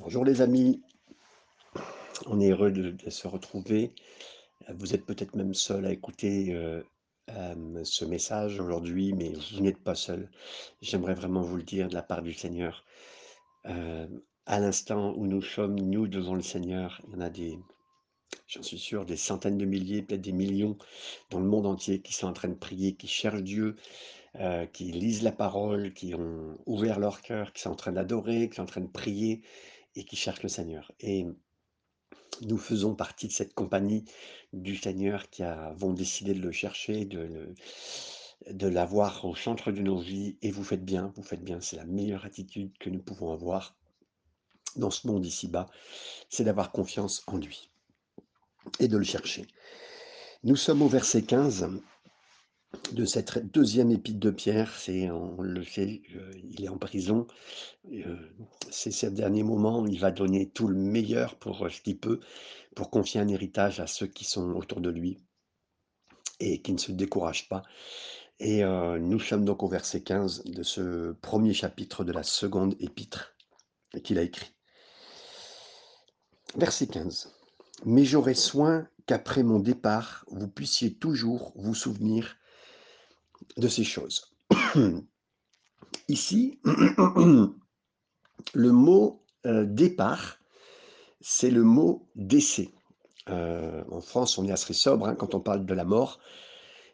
Bonjour 0.00 0.24
les 0.24 0.42
amis, 0.42 0.80
on 2.26 2.38
est 2.40 2.50
heureux 2.50 2.70
de, 2.70 3.10
se 3.10 3.26
retrouver. 3.26 3.92
Vous 4.68 4.94
êtes 4.94 5.04
peut-être 5.04 5.34
même 5.34 5.54
seul 5.54 5.86
à 5.86 5.90
écouter 5.90 6.54
euh, 6.54 6.82
euh, 7.30 7.82
ce 7.82 8.04
message 8.04 8.60
aujourd'hui, 8.60 9.12
mais 9.12 9.32
vous 9.32 9.60
n'êtes 9.60 9.82
pas 9.82 9.96
seul. 9.96 10.30
J'aimerais 10.80 11.14
vraiment 11.14 11.42
vous 11.42 11.56
le 11.56 11.64
dire 11.64 11.88
de 11.88 11.94
la 11.94 12.02
part 12.02 12.22
du 12.22 12.32
Seigneur. 12.32 12.84
Euh, 13.66 14.06
à 14.46 14.60
l'instant 14.60 15.14
où 15.16 15.26
nous 15.26 15.42
sommes, 15.42 15.74
nous, 15.74 16.06
devant 16.06 16.36
le 16.36 16.42
Seigneur, 16.42 17.02
il 17.08 17.14
y 17.14 17.16
en 17.16 17.20
a 17.20 17.28
des, 17.28 17.58
j'en 18.46 18.62
suis 18.62 18.78
sûr, 18.78 19.04
des 19.04 19.16
centaines 19.16 19.58
de 19.58 19.66
milliers, 19.66 20.02
peut-être 20.02 20.20
des 20.20 20.32
millions 20.32 20.78
dans 21.30 21.40
le 21.40 21.46
monde 21.46 21.66
entier 21.66 22.00
qui 22.00 22.12
sont 22.12 22.28
en 22.28 22.32
train 22.32 22.48
de 22.48 22.54
prier, 22.54 22.94
qui 22.94 23.08
cherchent 23.08 23.42
Dieu, 23.42 23.74
qui 24.72 24.92
lisent 24.92 25.24
la 25.24 25.32
parole, 25.32 25.92
qui 25.92 26.14
ont 26.14 26.56
ouvert 26.66 27.00
leur 27.00 27.20
cœur, 27.22 27.52
qui 27.52 27.62
sont 27.62 27.70
en 27.70 27.76
train 27.76 27.92
d'adorer, 27.92 28.48
qui 28.48 28.54
sont 28.54 28.62
en 28.62 28.66
train 28.66 28.82
de 28.82 28.86
prier 28.86 29.42
et 29.94 30.04
qui 30.04 30.16
cherchent 30.16 30.42
le 30.42 30.48
Seigneur. 30.48 30.92
Et 31.00 31.26
nous 32.42 32.58
faisons 32.58 32.94
partie 32.94 33.28
de 33.28 33.32
cette 33.32 33.54
compagnie 33.54 34.04
du 34.52 34.76
Seigneur 34.76 35.28
qui 35.30 35.42
avons 35.42 35.92
décidé 35.92 36.34
de 36.34 36.40
le 36.40 36.52
chercher, 36.52 37.04
de 37.04 37.54
de 38.50 38.68
l'avoir 38.68 39.24
au 39.24 39.34
centre 39.34 39.72
de 39.72 39.80
nos 39.80 39.98
vies 39.98 40.36
et 40.42 40.50
vous 40.50 40.64
faites 40.64 40.84
bien, 40.84 41.12
vous 41.16 41.22
faites 41.22 41.42
bien, 41.42 41.60
c'est 41.60 41.76
la 41.76 41.84
meilleure 41.84 42.24
attitude 42.24 42.76
que 42.78 42.90
nous 42.90 43.02
pouvons 43.02 43.32
avoir 43.32 43.74
dans 44.76 44.90
ce 44.90 45.06
monde 45.06 45.26
ici-bas, 45.26 45.66
c'est 46.28 46.44
d'avoir 46.44 46.70
confiance 46.70 47.22
en 47.26 47.36
lui 47.36 47.70
et 48.78 48.88
de 48.88 48.96
le 48.96 49.04
chercher. 49.04 49.46
Nous 50.44 50.56
sommes 50.56 50.82
au 50.82 50.88
verset 50.88 51.22
15 51.22 51.68
de 52.92 53.04
cette 53.04 53.50
deuxième 53.52 53.90
épître 53.90 54.20
de 54.20 54.30
Pierre, 54.30 54.74
c'est 54.76 55.10
on 55.10 55.40
le 55.40 55.64
sait, 55.64 56.02
euh, 56.14 56.32
il 56.50 56.64
est 56.64 56.68
en 56.68 56.78
prison, 56.78 57.26
euh, 57.92 58.16
c'est 58.70 58.90
ces 58.90 59.10
derniers 59.10 59.42
moments, 59.42 59.86
il 59.86 59.98
va 59.98 60.10
donner 60.10 60.48
tout 60.50 60.68
le 60.68 60.76
meilleur 60.76 61.36
pour 61.36 61.64
euh, 61.64 61.70
ce 61.70 61.80
qu'il 61.80 61.98
peut, 61.98 62.20
pour 62.74 62.90
confier 62.90 63.20
un 63.20 63.28
héritage 63.28 63.80
à 63.80 63.86
ceux 63.86 64.06
qui 64.06 64.24
sont 64.24 64.52
autour 64.52 64.80
de 64.80 64.90
lui 64.90 65.18
et 66.40 66.60
qui 66.62 66.72
ne 66.72 66.78
se 66.78 66.92
découragent 66.92 67.48
pas. 67.48 67.62
Et 68.40 68.62
nous 68.62 69.18
sommes 69.18 69.44
donc 69.44 69.64
au 69.64 69.68
verset 69.68 70.02
15 70.04 70.44
de 70.44 70.62
ce 70.62 71.10
premier 71.22 71.52
chapitre 71.52 72.04
de 72.04 72.12
la 72.12 72.22
seconde 72.22 72.76
épître 72.78 73.34
qu'il 74.04 74.16
a 74.16 74.22
écrit. 74.22 74.52
Verset 76.54 76.86
15. 76.86 77.34
Mais 77.84 78.04
j'aurai 78.04 78.34
soin 78.34 78.86
qu'après 79.06 79.42
mon 79.42 79.58
départ, 79.58 80.24
vous 80.28 80.46
puissiez 80.46 80.94
toujours 80.94 81.52
vous 81.56 81.74
souvenir 81.74 82.36
de 83.56 83.68
ces 83.68 83.84
choses. 83.84 84.32
Ici, 86.08 86.58
le 88.54 88.72
mot 88.72 89.22
euh, 89.46 89.64
départ, 89.64 90.38
c'est 91.20 91.50
le 91.50 91.62
mot 91.62 92.08
décès. 92.14 92.70
Euh, 93.28 93.82
en 93.90 94.00
France, 94.00 94.38
on 94.38 94.46
est 94.46 94.52
assez 94.52 94.72
sobre 94.72 95.06
hein, 95.06 95.14
quand 95.14 95.34
on 95.34 95.40
parle 95.40 95.66
de 95.66 95.74
la 95.74 95.84
mort. 95.84 96.18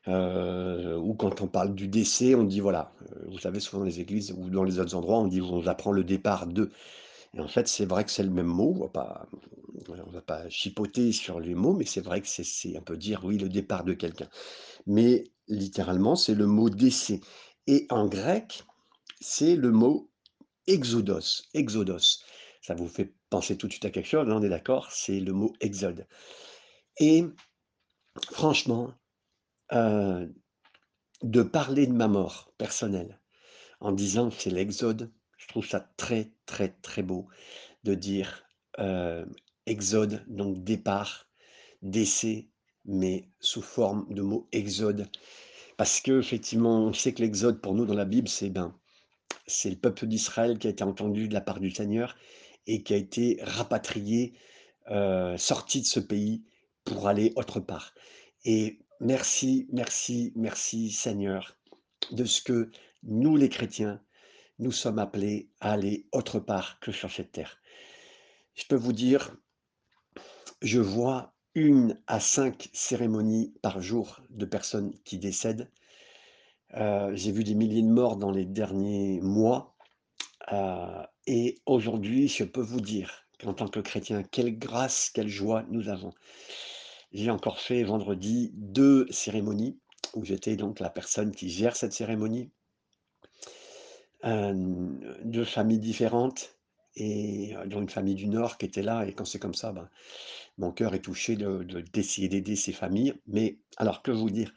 Euh, 0.06 0.98
ou 0.98 1.14
quand 1.14 1.40
on 1.40 1.46
parle 1.46 1.74
du 1.74 1.88
décès, 1.88 2.34
on 2.34 2.44
dit 2.44 2.60
voilà, 2.60 2.92
vous 3.28 3.38
savez, 3.38 3.58
souvent 3.58 3.80
dans 3.80 3.86
les 3.86 4.00
églises 4.00 4.34
ou 4.36 4.50
dans 4.50 4.62
les 4.62 4.78
autres 4.78 4.94
endroits, 4.94 5.18
on 5.18 5.28
dit 5.28 5.40
on 5.40 5.66
apprend 5.66 5.92
le 5.92 6.04
départ 6.04 6.46
de. 6.46 6.70
Et 7.34 7.40
en 7.40 7.48
fait, 7.48 7.68
c'est 7.68 7.86
vrai 7.86 8.04
que 8.04 8.10
c'est 8.10 8.22
le 8.22 8.30
même 8.30 8.46
mot, 8.46 8.74
on 8.76 8.82
va 8.82 8.88
pas, 8.88 9.26
on 9.88 10.10
va 10.10 10.20
pas 10.20 10.48
chipoter 10.50 11.12
sur 11.12 11.40
les 11.40 11.54
mots, 11.54 11.72
mais 11.72 11.86
c'est 11.86 12.02
vrai 12.02 12.20
que 12.20 12.28
c'est 12.28 12.76
un 12.76 12.82
peu 12.82 12.96
dire 12.96 13.24
oui, 13.24 13.38
le 13.38 13.48
départ 13.48 13.84
de 13.84 13.94
quelqu'un. 13.94 14.28
Mais 14.86 15.24
littéralement, 15.48 16.16
c'est 16.16 16.34
le 16.34 16.46
mot 16.46 16.70
décès. 16.70 17.20
Et 17.66 17.86
en 17.90 18.06
grec, 18.06 18.64
c'est 19.20 19.56
le 19.56 19.70
mot 19.70 20.10
exodos. 20.66 21.42
Exodos. 21.54 22.22
Ça 22.62 22.74
vous 22.74 22.88
fait 22.88 23.14
penser 23.30 23.56
tout 23.56 23.66
de 23.66 23.72
suite 23.72 23.84
à 23.84 23.90
quelque 23.90 24.08
chose, 24.08 24.28
on 24.28 24.42
est 24.42 24.48
d'accord 24.48 24.90
C'est 24.92 25.20
le 25.20 25.32
mot 25.32 25.52
exode. 25.60 26.06
Et 26.98 27.24
franchement, 28.30 28.94
euh, 29.72 30.26
de 31.22 31.42
parler 31.42 31.86
de 31.86 31.92
ma 31.92 32.08
mort 32.08 32.52
personnelle 32.58 33.20
en 33.80 33.92
disant 33.92 34.30
que 34.30 34.36
c'est 34.36 34.50
l'exode, 34.50 35.12
je 35.36 35.48
trouve 35.48 35.66
ça 35.66 35.80
très, 35.96 36.32
très, 36.46 36.68
très 36.68 37.02
beau 37.02 37.28
de 37.82 37.94
dire 37.94 38.44
euh, 38.78 39.26
exode, 39.66 40.24
donc 40.26 40.62
départ, 40.62 41.26
décès, 41.82 42.48
mais 42.84 43.28
sous 43.40 43.62
forme 43.62 44.06
de 44.12 44.22
mot 44.22 44.48
exode. 44.52 45.08
Parce 45.76 46.00
que 46.00 46.20
effectivement, 46.20 46.86
on 46.86 46.92
sait 46.92 47.12
que 47.12 47.22
l'exode 47.22 47.60
pour 47.60 47.74
nous 47.74 47.86
dans 47.86 47.94
la 47.94 48.04
Bible, 48.04 48.28
c'est 48.28 48.50
ben, 48.50 48.74
c'est 49.46 49.70
le 49.70 49.76
peuple 49.76 50.06
d'Israël 50.06 50.58
qui 50.58 50.66
a 50.66 50.70
été 50.70 50.84
entendu 50.84 51.28
de 51.28 51.34
la 51.34 51.40
part 51.40 51.60
du 51.60 51.70
Seigneur 51.70 52.16
et 52.66 52.82
qui 52.82 52.94
a 52.94 52.96
été 52.96 53.38
rapatrié, 53.42 54.34
euh, 54.90 55.36
sorti 55.36 55.80
de 55.80 55.86
ce 55.86 56.00
pays 56.00 56.44
pour 56.84 57.08
aller 57.08 57.32
autre 57.36 57.60
part. 57.60 57.94
Et 58.44 58.78
merci, 59.00 59.66
merci, 59.72 60.32
merci 60.36 60.90
Seigneur 60.90 61.56
de 62.10 62.24
ce 62.24 62.42
que 62.42 62.70
nous 63.02 63.36
les 63.36 63.48
chrétiens, 63.48 64.00
nous 64.58 64.72
sommes 64.72 64.98
appelés 64.98 65.50
à 65.60 65.72
aller 65.72 66.06
autre 66.12 66.38
part 66.38 66.78
que 66.80 66.92
sur 66.92 67.10
cette 67.10 67.32
terre. 67.32 67.58
Je 68.54 68.64
peux 68.66 68.76
vous 68.76 68.92
dire, 68.92 69.36
je 70.62 70.80
vois 70.80 71.33
une 71.54 71.98
à 72.06 72.20
cinq 72.20 72.68
cérémonies 72.72 73.52
par 73.62 73.80
jour 73.80 74.20
de 74.30 74.44
personnes 74.46 74.92
qui 75.04 75.18
décèdent. 75.18 75.70
Euh, 76.76 77.10
J'ai 77.14 77.32
vu 77.32 77.44
des 77.44 77.54
milliers 77.54 77.82
de 77.82 77.88
morts 77.88 78.16
dans 78.16 78.30
les 78.30 78.44
derniers 78.44 79.20
mois. 79.20 79.74
euh, 80.52 81.02
et 81.26 81.58
aujourd'hui, 81.66 82.28
je 82.28 82.44
peux 82.44 82.62
vous 82.62 82.80
dire 82.80 83.26
qu'en 83.40 83.54
tant 83.54 83.68
que 83.68 83.80
chrétien, 83.80 84.22
quelle 84.24 84.58
grâce, 84.58 85.10
quelle 85.10 85.28
joie 85.28 85.64
nous 85.70 85.88
avons. 85.88 86.12
J'ai 87.12 87.30
encore 87.30 87.60
fait 87.60 87.82
vendredi 87.82 88.52
deux 88.54 89.06
cérémonies 89.10 89.78
où 90.14 90.24
j'étais 90.24 90.56
donc 90.56 90.80
la 90.80 90.90
personne 90.90 91.32
qui 91.32 91.48
gère 91.48 91.76
cette 91.76 91.94
cérémonie. 91.94 92.50
euh, 94.24 94.88
deux 95.24 95.44
familles 95.44 95.78
différentes 95.78 96.56
et 96.96 97.54
dont 97.66 97.80
une 97.82 97.88
famille 97.90 98.14
du 98.14 98.28
Nord 98.28 98.58
qui 98.58 98.66
était 98.66 98.82
là. 98.82 99.06
Et 99.06 99.12
quand 99.14 99.24
c'est 99.24 99.38
comme 99.38 99.54
ça, 99.54 99.72
ben, 99.72 99.88
mon 100.58 100.72
cœur 100.72 100.94
est 100.94 101.00
touché 101.02 101.36
de, 101.36 101.62
de- 101.64 101.80
d'essayer 101.82 102.28
d'aider 102.28 102.56
ces 102.56 102.72
familles. 102.72 103.14
Mais 103.26 103.58
alors, 103.78 104.02
que 104.02 104.10
vous 104.12 104.30
dire, 104.30 104.52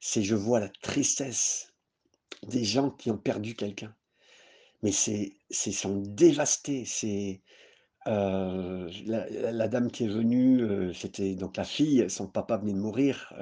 c'est 0.00 0.22
je 0.22 0.34
vois 0.36 0.60
la 0.60 0.70
tristesse 0.82 1.72
des 2.48 2.64
gens 2.64 2.90
qui 2.90 3.10
ont 3.10 3.18
perdu 3.18 3.54
quelqu'un. 3.56 3.94
Mais 4.82 4.92
c'est, 4.92 5.34
sont 5.50 5.98
dévastés. 6.02 6.84
C'est 6.86 7.42
euh, 8.08 8.90
la, 9.06 9.28
la- 9.30 9.52
la 9.52 9.68
dame 9.68 9.90
qui 9.90 10.04
est 10.04 10.08
venue, 10.08 10.94
c'était 10.94 11.34
donc 11.36 11.56
la 11.58 11.64
fille, 11.64 12.10
son 12.10 12.28
papa 12.28 12.58
venait 12.58 12.72
de 12.74 12.78
mourir 12.78 13.32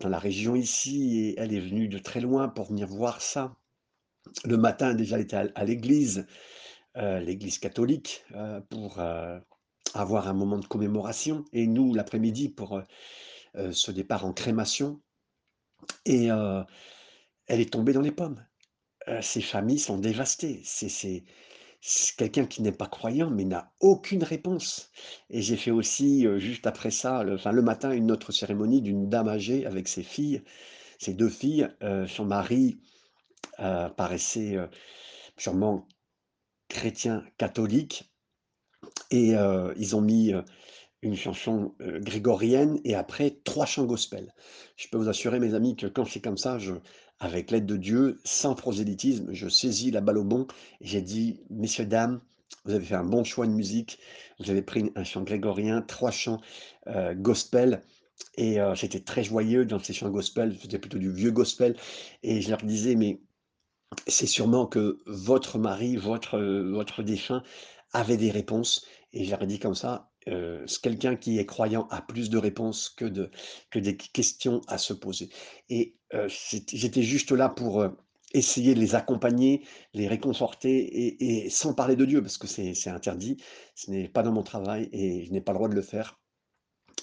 dans 0.00 0.08
la 0.08 0.18
région 0.18 0.54
ici, 0.56 1.18
et 1.18 1.40
elle 1.40 1.54
est 1.54 1.60
venue 1.60 1.88
de 1.88 1.98
très 1.98 2.20
loin 2.20 2.48
pour 2.48 2.66
venir 2.66 2.88
voir 2.88 3.20
ça. 3.22 3.56
Le 4.44 4.56
matin, 4.56 4.94
déjà, 4.94 5.16
elle 5.16 5.22
était 5.24 5.36
à, 5.36 5.48
à 5.54 5.64
l'église, 5.64 6.26
euh, 6.96 7.20
l'église 7.20 7.58
catholique, 7.58 8.24
euh, 8.34 8.60
pour 8.70 9.00
euh, 9.00 9.38
avoir 9.92 10.28
un 10.28 10.32
moment 10.32 10.58
de 10.58 10.66
commémoration, 10.66 11.44
et 11.52 11.66
nous, 11.66 11.92
l'après-midi, 11.94 12.48
pour 12.48 12.80
ce 13.72 13.90
départ 13.90 14.26
en 14.26 14.34
crémation. 14.34 15.00
Et 16.04 16.26
elle 16.26 17.60
est 17.60 17.72
tombée 17.72 17.94
dans 17.94 18.02
les 18.02 18.12
pommes. 18.12 18.44
Ces 19.22 19.40
familles 19.40 19.78
sont 19.78 19.96
dévastées. 19.96 20.60
C'est 20.64 21.24
quelqu'un 22.18 22.44
qui 22.44 22.60
n'est 22.60 22.72
pas 22.72 22.86
croyant, 22.86 23.30
mais 23.30 23.44
n'a 23.44 23.72
aucune 23.80 24.24
réponse 24.24 24.90
et 25.30 25.40
j'ai 25.40 25.56
fait 25.56 25.70
aussi, 25.70 26.26
juste 26.38 26.66
après 26.66 26.90
ça, 26.90 27.22
le 27.22 27.38
le 27.50 27.62
matin, 27.62 27.92
une 27.92 28.10
autre 28.10 28.30
cérémonie 28.32 28.82
d'une 28.82 29.08
dame 29.08 29.28
âgée 29.28 29.64
avec 29.64 29.88
ses 29.88 30.02
filles, 30.02 30.42
ses 30.98 31.14
2 31.14 31.30
filles. 31.30 31.68
Son 32.08 32.26
mari, 32.26 32.78
paraissait, 33.56 34.58
sûrement 35.38 35.86
chrétien 36.68 37.24
catholique 37.38 38.10
et 39.10 39.34
heu, 39.34 39.74
ils 39.76 39.96
ont 39.96 40.00
mis, 40.00 40.32
heu, 40.32 40.42
une 41.02 41.16
chanson, 41.16 41.74
heu, 41.82 42.00
grégorienne 42.00 42.80
et 42.84 42.94
après 42.94 43.38
3 43.44 43.66
chants 43.66 43.84
gospel. 43.86 44.34
Je 44.76 44.88
peux 44.88 44.98
vous 44.98 45.08
assurer 45.08 45.40
mes 45.40 45.54
amis 45.54 45.76
que 45.76 45.86
quand 45.86 46.04
c'est 46.06 46.20
comme 46.20 46.38
ça, 46.38 46.58
avec 47.20 47.50
l'aide 47.50 47.66
de 47.66 47.76
Dieu, 47.76 48.18
sans 48.24 48.54
prosélytisme, 48.54 49.32
je 49.32 49.48
saisis 49.48 49.90
la 49.90 50.00
balle 50.02 50.18
au 50.18 50.24
bond 50.24 50.46
et 50.80 50.86
j'ai 50.88 51.02
dit: 51.02 51.40
«Messieurs, 51.50 51.86
dames, 51.86 52.20
vous 52.64 52.74
avez 52.74 52.84
fait 52.84 52.94
un 52.96 53.04
bon 53.04 53.24
choix 53.24 53.46
de 53.46 53.52
musique. 53.52 53.98
Vous 54.40 54.50
avez 54.50 54.62
pris 54.62 54.90
un 54.96 55.04
chant 55.04 55.22
grégorien, 55.22 55.82
3 55.82 56.10
chants, 56.10 56.40
gospel» 57.16 57.82
et 58.38 58.58
j'étais 58.74 59.00
très 59.00 59.24
joyeux 59.24 59.66
dans 59.66 59.78
ces 59.78 59.92
chants 59.94 60.10
gospel, 60.10 60.56
c'était 60.60 60.78
plutôt 60.78 60.98
du 60.98 61.12
vieux 61.12 61.32
gospel 61.32 61.76
et 62.22 62.40
je 62.42 62.50
leur 62.50 62.62
disais: 62.62 62.96
«Mais 62.96 63.20
c'est 64.06 64.26
sûrement 64.26 64.66
que 64.66 65.00
votre 65.06 65.58
mari, 65.58 65.96
votre, 65.96 66.38
votre 66.38 67.02
défunt 67.02 67.42
avait 67.92 68.16
des 68.16 68.30
réponses 68.30 68.86
et 69.12 69.32
ai 69.32 69.46
dit 69.46 69.58
comme 69.58 69.74
ça, 69.74 70.10
quelqu'un 70.82 71.16
qui 71.16 71.38
est 71.38 71.46
croyant 71.46 71.86
a 71.90 72.02
plus 72.02 72.30
de 72.30 72.38
réponses 72.38 72.88
que 72.90 73.30
que 73.70 73.78
des 73.78 73.96
questions 73.96 74.60
à 74.66 74.76
se 74.78 74.92
poser 74.92 75.30
et 75.68 75.94
j'étais 76.28 77.02
juste 77.02 77.30
là 77.30 77.48
pour, 77.48 77.86
essayer 78.36 78.74
de 78.74 78.80
les 78.80 78.94
accompagner, 78.94 79.64
les 79.94 80.08
réconforter 80.08 80.76
et 80.78 81.44
et 81.46 81.50
sans 81.50 81.74
parler 81.74 81.96
de 81.96 82.04
Dieu 82.04 82.22
parce 82.22 82.38
que 82.38 82.46
c'est 82.46 82.90
interdit. 82.90 83.38
Ce 83.74 83.90
n'est 83.90 84.08
pas 84.08 84.22
dans 84.22 84.32
mon 84.32 84.42
travail 84.42 84.88
et 84.92 85.24
je 85.24 85.32
n'ai 85.32 85.40
pas 85.40 85.52
le 85.52 85.58
droit 85.58 85.68
de 85.68 85.74
le 85.74 85.82
faire. 85.82 86.18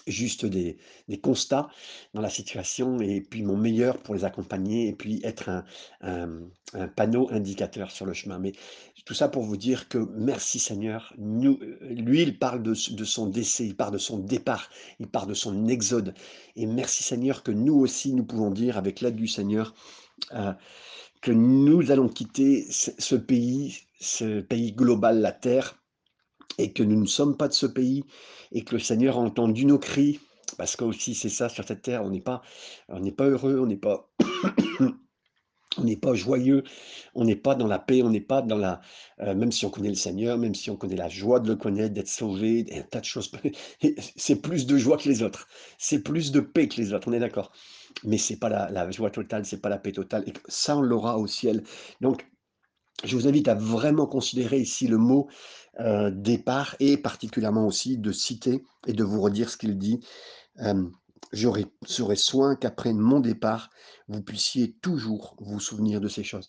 Juste 0.05 0.45
des 0.45 0.77
des 1.07 1.19
constats 1.19 1.69
dans 2.13 2.19
la 2.19 2.29
situation 2.29 2.99
et 2.99 3.21
puis 3.21 3.41
mon 3.41 3.55
meilleur 3.55 3.99
pour 3.99 4.15
les 4.15 4.25
accompagner 4.25 4.89
et 4.89 4.93
puis 4.93 5.21
être 5.23 5.49
un 5.49 5.63
un, 6.01 6.87
panneau 6.87 7.29
indicateur 7.31 7.91
sur 7.91 8.05
le 8.05 8.13
chemin. 8.13 8.37
Mais 8.39 8.51
tout 9.05 9.13
ça 9.13 9.29
pour 9.29 9.43
vous 9.43 9.55
dire 9.55 9.87
que 9.87 9.99
merci 10.15 10.59
Seigneur, 10.59 11.13
nous, 11.17 11.59
heu, 11.61 11.77
lui, 11.89 12.21
il 12.23 12.37
parle 12.37 12.63
de 12.63 12.71
de 12.71 13.03
son 13.05 13.27
décès, 13.27 13.65
il 13.65 13.75
parle 13.75 13.93
de 13.93 13.97
son 13.97 14.17
départ, 14.17 14.69
il 14.99 15.07
parle 15.07 15.29
de 15.29 15.33
son 15.33 15.67
exode 15.67 16.13
et 16.55 16.65
merci 16.65 17.03
Seigneur 17.03 17.43
que 17.43 17.51
nous 17.51 17.75
aussi, 17.75 18.13
nous 18.13 18.25
pouvons 18.25 18.51
dire 18.51 18.77
avec 18.77 18.99
l'aide 18.99 19.15
du 19.15 19.27
Seigneur, 19.27 19.73
heu, 20.33 20.53
que 21.21 21.31
nous 21.31 21.91
allons 21.91 22.09
quitter 22.09 22.67
ce 22.69 23.15
pays, 23.15 23.77
ce 23.99 24.41
pays 24.41 24.73
global, 24.73 25.21
la 25.21 25.31
terre 25.31 25.82
et 26.57 26.73
que 26.73 26.83
nous 26.83 26.99
ne 26.99 27.05
sommes 27.05 27.37
pas 27.37 27.47
de 27.47 27.53
ce 27.53 27.65
pays 27.65 28.03
et 28.51 28.63
que 28.63 28.75
le 28.75 28.79
Seigneur 28.79 29.17
a 29.17 29.21
entendu 29.21 29.65
nos 29.65 29.79
cris. 29.79 30.19
Parce 30.57 30.75
qu'aussi 30.75 31.15
c'est 31.15 31.29
ça 31.29 31.49
sur 31.49 31.65
cette 31.65 31.81
terre, 31.81 32.03
on 32.03 32.09
n'est 32.09 32.21
pas 32.21 32.41
on 32.89 32.99
n'est 32.99 33.11
pas 33.11 33.25
heureux, 33.25 33.59
on 33.59 33.65
n'est 33.65 33.77
pas 33.77 34.09
on 35.77 35.83
n'est 35.83 35.97
pas 35.97 36.13
joyeux, 36.13 36.63
on 37.15 37.23
n'est 37.23 37.35
pas 37.35 37.55
dans 37.55 37.65
la 37.65 37.79
paix, 37.79 38.03
on 38.03 38.11
n'est 38.11 38.21
pas 38.21 38.43
dans 38.43 38.57
la 38.57 38.81
heu, 39.21 39.33
même 39.33 39.51
si 39.51 39.65
on 39.65 39.71
connaît 39.71 39.89
le 39.89 39.95
Seigneur, 39.95 40.37
même 40.37 40.53
si 40.53 40.69
on 40.69 40.75
connaît 40.75 40.95
la 40.95 41.09
joie 41.09 41.39
de 41.39 41.47
le 41.47 41.55
connaître, 41.55 41.95
d'être 41.95 42.07
sauvé 42.09 42.67
un 42.71 42.81
tas 42.83 42.99
de 42.99 43.05
choses 43.05 43.31
c'est 44.15 44.41
plus 44.41 44.67
de 44.67 44.77
joie 44.77 44.97
que 44.97 45.09
les 45.09 45.23
autres. 45.23 45.47
C'est 45.79 46.03
plus 46.03 46.31
de 46.31 46.39
paix 46.39 46.67
que 46.67 46.79
les 46.79 46.93
autres, 46.93 47.07
on 47.07 47.13
est 47.13 47.19
d'accord? 47.19 47.51
Mais 48.03 48.17
c'est 48.19 48.37
pas 48.37 48.49
la 48.49 48.91
joie 48.91 49.09
totale, 49.09 49.45
c'est 49.45 49.61
pas 49.61 49.69
la 49.69 49.79
paix 49.79 49.91
totale 49.91 50.23
et 50.27 50.33
que 50.33 50.39
ça, 50.47 50.77
on 50.77 50.81
l'aura 50.81 51.17
au 51.17 51.25
ciel. 51.25 51.63
Donc 52.01 52.25
je 53.03 53.15
vous 53.15 53.27
invite 53.27 53.47
à 53.47 53.55
vraiment 53.55 54.05
considérer 54.05 54.59
ici 54.59 54.87
le 54.87 54.97
mot, 54.97 55.27
heu, 55.79 56.11
départ 56.11 56.75
et 56.79 56.97
particulièrement 56.97 57.65
aussi 57.67 57.97
de 57.97 58.11
citer 58.11 58.63
et 58.87 58.93
de 58.93 59.03
vous 59.03 59.21
redire 59.21 59.49
ce 59.49 59.57
qu'il 59.57 59.77
dit, 59.77 59.99
hem: 60.59 60.91
«J'aurai 61.31 62.15
soin 62.15 62.55
qu'après 62.55 62.93
mon 62.93 63.19
départ, 63.19 63.69
vous 64.07 64.21
puissiez 64.21 64.73
toujours 64.81 65.35
vous 65.39 65.59
souvenir 65.59 65.99
de 66.01 66.07
ces 66.07 66.23
choses». 66.23 66.47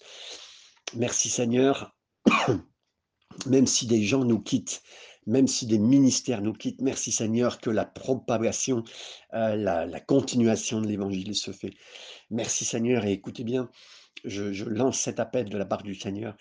Merci 0.95 1.31
Seigneur, 1.31 1.97
même 3.47 3.67
si 3.67 3.87
des 3.87 4.03
gens 4.03 4.25
nous 4.25 4.41
quittent, 4.41 4.83
même 5.27 5.49
si 5.49 5.67
des 5.67 5.79
ministères 5.79 6.43
nous 6.43 6.53
quittent, 6.53 6.83
merci 6.83 7.11
Seigneur 7.11 7.59
que 7.61 7.71
la 7.71 7.87
propagation, 7.87 8.85
la 9.33 9.87
la 9.87 10.01
continuation 10.01 10.83
de 10.83 10.87
l'évangile 10.87 11.35
se 11.35 11.51
fait. 11.51 11.73
Merci 12.31 12.65
Seigneur 12.67 13.05
et 13.07 13.13
écoutez 13.13 13.45
bien, 13.45 13.71
je 14.25 14.65
lance 14.65 14.99
cet 15.01 15.21
appel 15.21 15.49
de 15.49 15.59
la 15.59 15.65
part 15.67 15.83
du 15.83 15.95
Seigneur, 15.95 16.37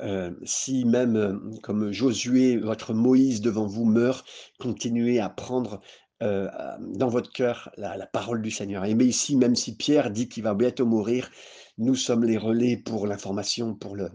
heu, 0.00 0.38
si 0.44 0.84
même, 0.84 1.16
hem, 1.16 1.58
comme 1.62 1.92
Josué, 1.92 2.56
votre 2.56 2.94
Moïse 2.94 3.40
devant 3.40 3.66
vous 3.66 3.84
meurt, 3.84 4.26
continuez 4.58 5.20
à 5.20 5.28
prendre, 5.28 5.80
heu, 6.22 6.48
à 6.52 6.78
dans 6.80 7.08
votre 7.08 7.32
cœur 7.32 7.70
la 7.76 7.96
la 7.96 8.06
parole 8.06 8.42
du 8.42 8.50
Seigneur. 8.50 8.84
Et 8.84 8.94
mais 8.94 9.06
ici, 9.06 9.36
même 9.36 9.56
si 9.56 9.76
Pierre 9.76 10.10
dit 10.10 10.28
qu'il 10.28 10.42
va 10.44 10.54
bientôt 10.54 10.86
mourir, 10.86 11.30
nous 11.78 11.94
sommes 11.94 12.24
les 12.24 12.38
relais 12.38 12.76
pour 12.76 13.06
l'information, 13.06 13.74
pour 13.74 13.96
le 13.96 14.10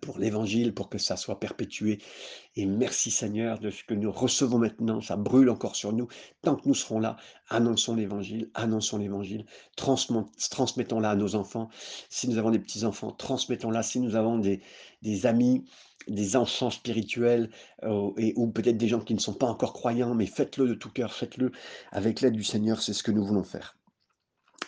pour 0.00 0.18
l'évangile, 0.18 0.74
pour 0.74 0.88
que 0.88 0.98
ça 0.98 1.16
soit 1.16 1.40
perpétué 1.40 1.98
et 2.56 2.64
merci 2.64 3.10
Seigneur 3.10 3.58
de 3.58 3.70
ce 3.70 3.84
que 3.84 3.94
nous 3.94 4.10
recevons 4.10 4.58
maintenant, 4.58 5.00
ça 5.02 5.16
brûle 5.16 5.50
encore 5.50 5.76
sur 5.76 5.92
nous. 5.92 6.08
Tant 6.42 6.56
que 6.56 6.66
nous 6.66 6.74
serons 6.74 7.00
là, 7.00 7.16
annonçons 7.50 7.94
l'évangile, 7.94 8.50
annonçons 8.54 8.98
l'évangile, 8.98 9.44
transmettons-la 9.76 11.10
à 11.10 11.16
nos 11.16 11.34
enfants. 11.34 11.68
Si 12.08 12.28
nous 12.28 12.38
avons 12.38 12.50
des 12.50 12.58
petits-enfants, 12.58 13.12
transmettons-la. 13.12 13.82
Si 13.82 14.00
nous 14.00 14.16
avons 14.16 14.38
des 14.38 15.26
amis, 15.26 15.64
des 16.08 16.36
enfants 16.36 16.70
spirituels, 16.70 17.50
heu, 17.82 18.12
et 18.16 18.32
ou 18.36 18.48
peut-être 18.48 18.78
des 18.78 18.88
gens 18.88 19.00
qui 19.00 19.14
ne 19.14 19.20
sont 19.20 19.34
pas 19.34 19.46
encore 19.46 19.72
croyants, 19.72 20.14
mais 20.14 20.26
faites-le 20.26 20.68
de 20.68 20.74
tout 20.74 20.90
cœur, 20.90 21.12
faites-le 21.12 21.52
avec 21.92 22.20
l'aide 22.20 22.34
du 22.34 22.44
Seigneur, 22.44 22.80
c'est 22.80 22.92
ce 22.94 23.02
que 23.02 23.10
nous 23.10 23.24
voulons 23.24 23.44
faire. 23.44 23.76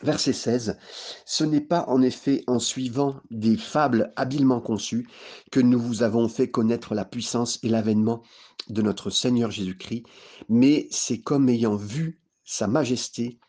Verset 0.02 0.32
16, 0.32 0.78
Ce 1.26 1.44
n'est 1.44 1.60
pas 1.60 1.84
en 1.88 2.02
effet 2.02 2.44
en 2.46 2.60
suivant 2.60 3.20
des 3.30 3.56
fables 3.56 4.12
habilement 4.14 4.60
conçues 4.60 5.08
que 5.50 5.58
nous 5.58 5.78
vous 5.78 6.02
avons 6.02 6.28
fait 6.28 6.50
connaître 6.50 6.94
la 6.94 7.04
puissance 7.04 7.58
et 7.64 7.68
l'avènement 7.68 8.22
de 8.68 8.82
notre 8.82 9.10
Seigneur 9.10 9.50
Jésus-Christ, 9.50 10.04
mais 10.48 10.86
c'est 10.92 11.20
comme 11.20 11.48
ayant 11.48 11.74
vu 11.74 12.20
sa 12.44 12.68
majesté 12.68 13.40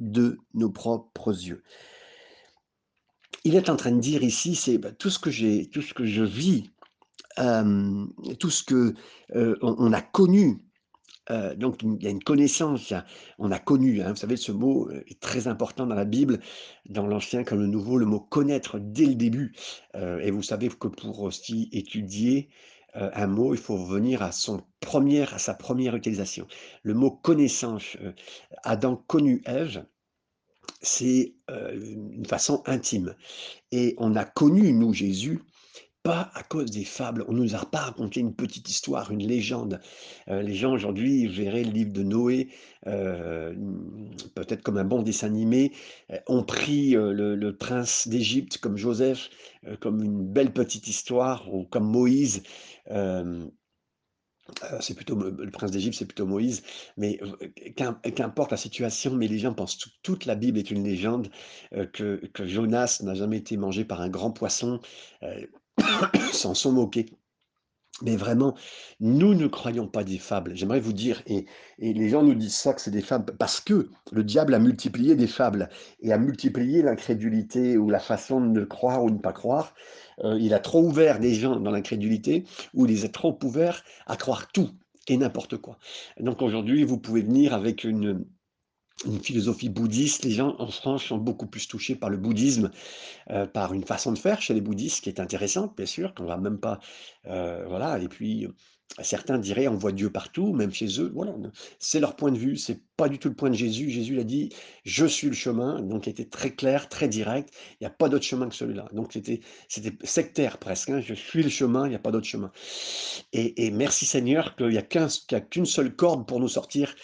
de 0.00 0.38
nos 0.52 0.70
propres 0.70 1.30
yeux. 1.30 1.62
Il 3.44 3.54
est 3.54 3.68
en 3.68 3.76
train 3.76 3.92
de 3.92 4.00
dire 4.00 4.24
ici, 4.24 4.56
c'est 4.56 4.78
bah, 4.78 4.90
tout 4.90 5.10
ce 5.10 5.18
que 5.20 5.30
j'ai, 5.30 5.68
tout 5.70 5.82
ce 5.82 5.94
que 5.94 6.06
je 6.06 6.24
vis, 6.24 6.64
hem, 7.36 8.12
tout 8.40 8.50
ce 8.50 8.64
que, 8.64 8.94
on 9.32 9.76
on 9.78 9.92
a 9.92 10.02
connu 10.02 10.64
Donc 11.56 11.82
il 11.82 12.02
y 12.02 12.06
a 12.06 12.10
une 12.10 12.22
connaissance, 12.22 12.92
a 12.92 13.04
on 13.38 13.50
a 13.50 13.58
connu, 13.58 14.02
hein, 14.02 14.10
vous 14.10 14.16
savez 14.16 14.36
ce 14.36 14.52
mot, 14.52 14.90
est 14.90 15.20
très 15.20 15.48
important 15.48 15.86
dans 15.86 15.94
la 15.94 16.04
Bible, 16.04 16.40
dans 16.88 17.06
l'Ancien 17.06 17.44
comme 17.44 17.60
le 17.60 17.66
Nouveau, 17.66 17.96
le 17.96 18.06
mot 18.06 18.20
connaître 18.20 18.78
dès 18.78 19.06
le 19.06 19.14
début, 19.14 19.54
et 19.94 20.30
vous 20.30 20.42
savez 20.42 20.68
que 20.68 20.88
pour 20.88 21.22
aussi 21.22 21.68
étudier, 21.72 22.50
un 22.94 23.26
mot, 23.26 23.54
il 23.54 23.60
faut 23.60 23.76
revenir 23.76 24.22
à 24.22 24.32
son 24.32 24.62
première 24.80 25.34
à 25.34 25.38
sa 25.38 25.54
première 25.54 25.96
utilisation. 25.96 26.46
Le 26.82 26.94
mot 26.94 27.10
connaissance, 27.10 27.96
Adam 28.62 28.96
connut 28.96 29.42
Ève, 29.46 29.84
c'est, 30.82 31.34
une 31.48 32.26
façon 32.26 32.62
intime. 32.66 33.14
Et 33.72 33.94
on 33.98 34.14
a 34.16 34.24
connu, 34.24 34.72
nous, 34.72 34.92
Jésus, 34.92 35.40
pas 36.04 36.30
à 36.34 36.44
cause 36.44 36.70
des 36.70 36.84
fables. 36.84 37.24
On 37.28 37.32
nous 37.32 37.56
a 37.56 37.64
pas 37.66 37.80
raconté 37.80 38.20
une 38.20 38.34
petite 38.34 38.70
histoire, 38.70 39.10
une 39.10 39.26
légende. 39.26 39.80
Heu, 40.30 40.40
les 40.42 40.54
gens 40.54 40.72
aujourd'hui 40.74 41.26
verraient 41.26 41.64
le 41.64 41.72
livre 41.72 41.92
de 41.92 42.04
Noé, 42.04 42.50
heu, 42.86 43.54
mmh, 43.56 44.10
peut-être 44.36 44.62
comme 44.62 44.78
un 44.78 44.84
bon 44.84 45.02
dessin 45.02 45.28
animé, 45.28 45.72
heu, 46.12 46.18
ont 46.28 46.44
pris, 46.44 46.94
heu, 46.96 47.12
le 47.12 47.56
prince 47.56 48.08
d'Égypte 48.08 48.58
comme 48.58 48.76
Joseph, 48.76 49.30
comme 49.80 50.02
une 50.02 50.24
belle 50.26 50.52
petite 50.52 50.88
histoire 50.88 51.52
ou 51.52 51.64
comme 51.64 51.90
Moïse, 51.90 52.42
c'est 54.80 54.94
plutôt 54.94 55.16
le 55.16 55.50
prince 55.50 55.70
d'Égypte, 55.70 55.96
c'est 55.98 56.04
plutôt 56.06 56.26
Moïse, 56.26 56.62
mais 56.96 57.18
qu'importe 58.14 58.50
la 58.50 58.56
situation, 58.56 59.14
mais 59.14 59.26
les 59.28 59.38
gens 59.38 59.54
pensent 59.54 59.78
toute 59.78 59.94
toute 60.02 60.26
la 60.26 60.34
Bible 60.34 60.58
est 60.58 60.70
une 60.70 60.84
légende, 60.84 61.28
que 61.92 62.16
que 62.32 62.46
Jonas 62.46 63.00
n'a 63.02 63.14
jamais 63.14 63.38
été 63.38 63.56
mangé 63.56 63.84
par 63.84 64.00
un 64.00 64.08
grand 64.08 64.30
poisson, 64.32 64.80
s'en 66.32 66.54
sont 66.54 66.72
moqués. 66.72 67.06
Mais 68.02 68.16
vraiment, 68.16 68.54
nous 68.98 69.34
ne 69.34 69.46
croyons 69.46 69.86
pas 69.86 70.02
des 70.02 70.18
fables. 70.18 70.56
J'aimerais 70.56 70.80
vous 70.80 70.92
dire, 70.92 71.22
et, 71.26 71.46
les 71.78 72.08
gens 72.08 72.24
nous 72.24 72.34
disent 72.34 72.56
ça, 72.56 72.74
que 72.74 72.80
c'est 72.80 72.90
des 72.90 73.00
fables, 73.00 73.36
parce 73.36 73.60
que 73.60 73.88
le 74.10 74.24
diable 74.24 74.54
a 74.54 74.58
multiplié 74.58 75.14
des 75.14 75.28
fables 75.28 75.68
et 76.00 76.12
a 76.12 76.18
multiplié 76.18 76.82
l'incrédulité 76.82 77.76
ou 77.76 77.88
la 77.90 78.00
façon 78.00 78.40
de 78.40 78.64
croire 78.64 79.04
ou 79.04 79.10
de 79.10 79.16
ne 79.16 79.20
pas 79.20 79.32
croire. 79.32 79.74
Euh, 80.24 80.36
il 80.40 80.54
a 80.54 80.58
trop 80.58 80.82
ouvert 80.82 81.20
des 81.20 81.34
gens 81.34 81.60
dans 81.60 81.70
l'incrédulité 81.70 82.44
ou 82.74 82.86
il 82.86 82.92
les 82.92 83.04
a 83.04 83.08
trop 83.08 83.38
ouverts 83.44 83.84
à 84.06 84.16
croire 84.16 84.50
tout 84.50 84.70
et 85.06 85.16
n'importe 85.16 85.58
quoi. 85.58 85.78
Donc 86.18 86.42
aujourd'hui, 86.42 86.82
vous 86.82 86.98
pouvez 86.98 87.22
venir 87.22 87.54
avec 87.54 87.84
une, 87.84 88.24
une 89.06 89.20
philosophie 89.22 89.68
bouddhiste. 89.68 90.24
Les 90.24 90.30
gens 90.32 90.56
en 90.58 90.68
France 90.68 91.04
sont 91.04 91.18
beaucoup 91.18 91.46
plus 91.46 91.68
touchés 91.68 91.94
par 91.96 92.10
le 92.10 92.16
bouddhisme 92.16 92.70
heu, 93.30 93.46
par 93.48 93.74
une 93.74 93.84
façon 93.84 94.12
de 94.12 94.18
faire 94.18 94.42
chez 94.42 94.54
les 94.54 94.60
bouddhistes 94.62 95.04
qui 95.04 95.10
est 95.10 95.20
intéressante, 95.20 95.76
bien 95.76 95.86
sûr, 95.86 96.14
qu'on 96.14 96.26
va 96.26 96.38
même 96.38 96.58
pas, 96.60 96.80
heu, 97.26 97.64
voilà 97.68 97.98
et 98.00 98.08
puis, 98.08 98.48
certains 99.02 99.38
diraient: 99.38 99.66
«On 99.68 99.76
voit 99.76 99.92
Dieu 99.92 100.10
partout», 100.10 100.52
même 100.52 100.72
chez 100.72 101.00
eux, 101.00 101.10
voilà, 101.14 101.34
c'est 101.78 102.00
leur 102.00 102.14
point 102.16 102.30
de 102.30 102.38
vue, 102.38 102.56
c'est 102.56 102.80
pas 102.96 103.08
du 103.08 103.18
tout 103.18 103.28
le 103.28 103.34
point 103.34 103.50
de 103.50 103.54
Jésus. 103.56 103.90
Jésus, 103.90 104.14
il 104.14 104.20
a 104.20 104.24
dit: 104.24 104.50
«Je 104.84 105.04
suis 105.04 105.26
le 105.26 105.34
chemin», 105.34 105.80
donc 105.80 106.06
il 106.06 106.10
était 106.10 106.26
très 106.26 106.50
clair, 106.52 106.88
très 106.88 107.08
direct. 107.08 107.52
Il 107.80 107.84
y 107.84 107.86
a 107.86 107.90
pas 107.90 108.08
d'autre 108.08 108.24
chemin 108.24 108.48
que 108.48 108.54
celui-là. 108.54 108.86
Donc 108.92 109.12
c'était 109.12 109.40
sectaire 109.68 110.58
presque, 110.58 110.90
hein: 110.90 111.00
«Je 111.00 111.14
suis 111.14 111.42
le 111.42 111.48
chemin, 111.48 111.86
il 111.86 111.92
y 111.92 111.96
a 111.96 111.98
pas 111.98 112.12
d'autre 112.12 112.26
chemin» 112.26 112.52
et 113.32 113.70
merci 113.72 114.06
Seigneur 114.06 114.54
qu'il 114.56 114.72
y 114.72 114.78
a 114.78 115.40
qu'une 115.40 115.66
seule 115.66 115.94
corde 115.96 116.26
pour 116.26 116.38
nous 116.38 116.48
sortir 116.48 116.94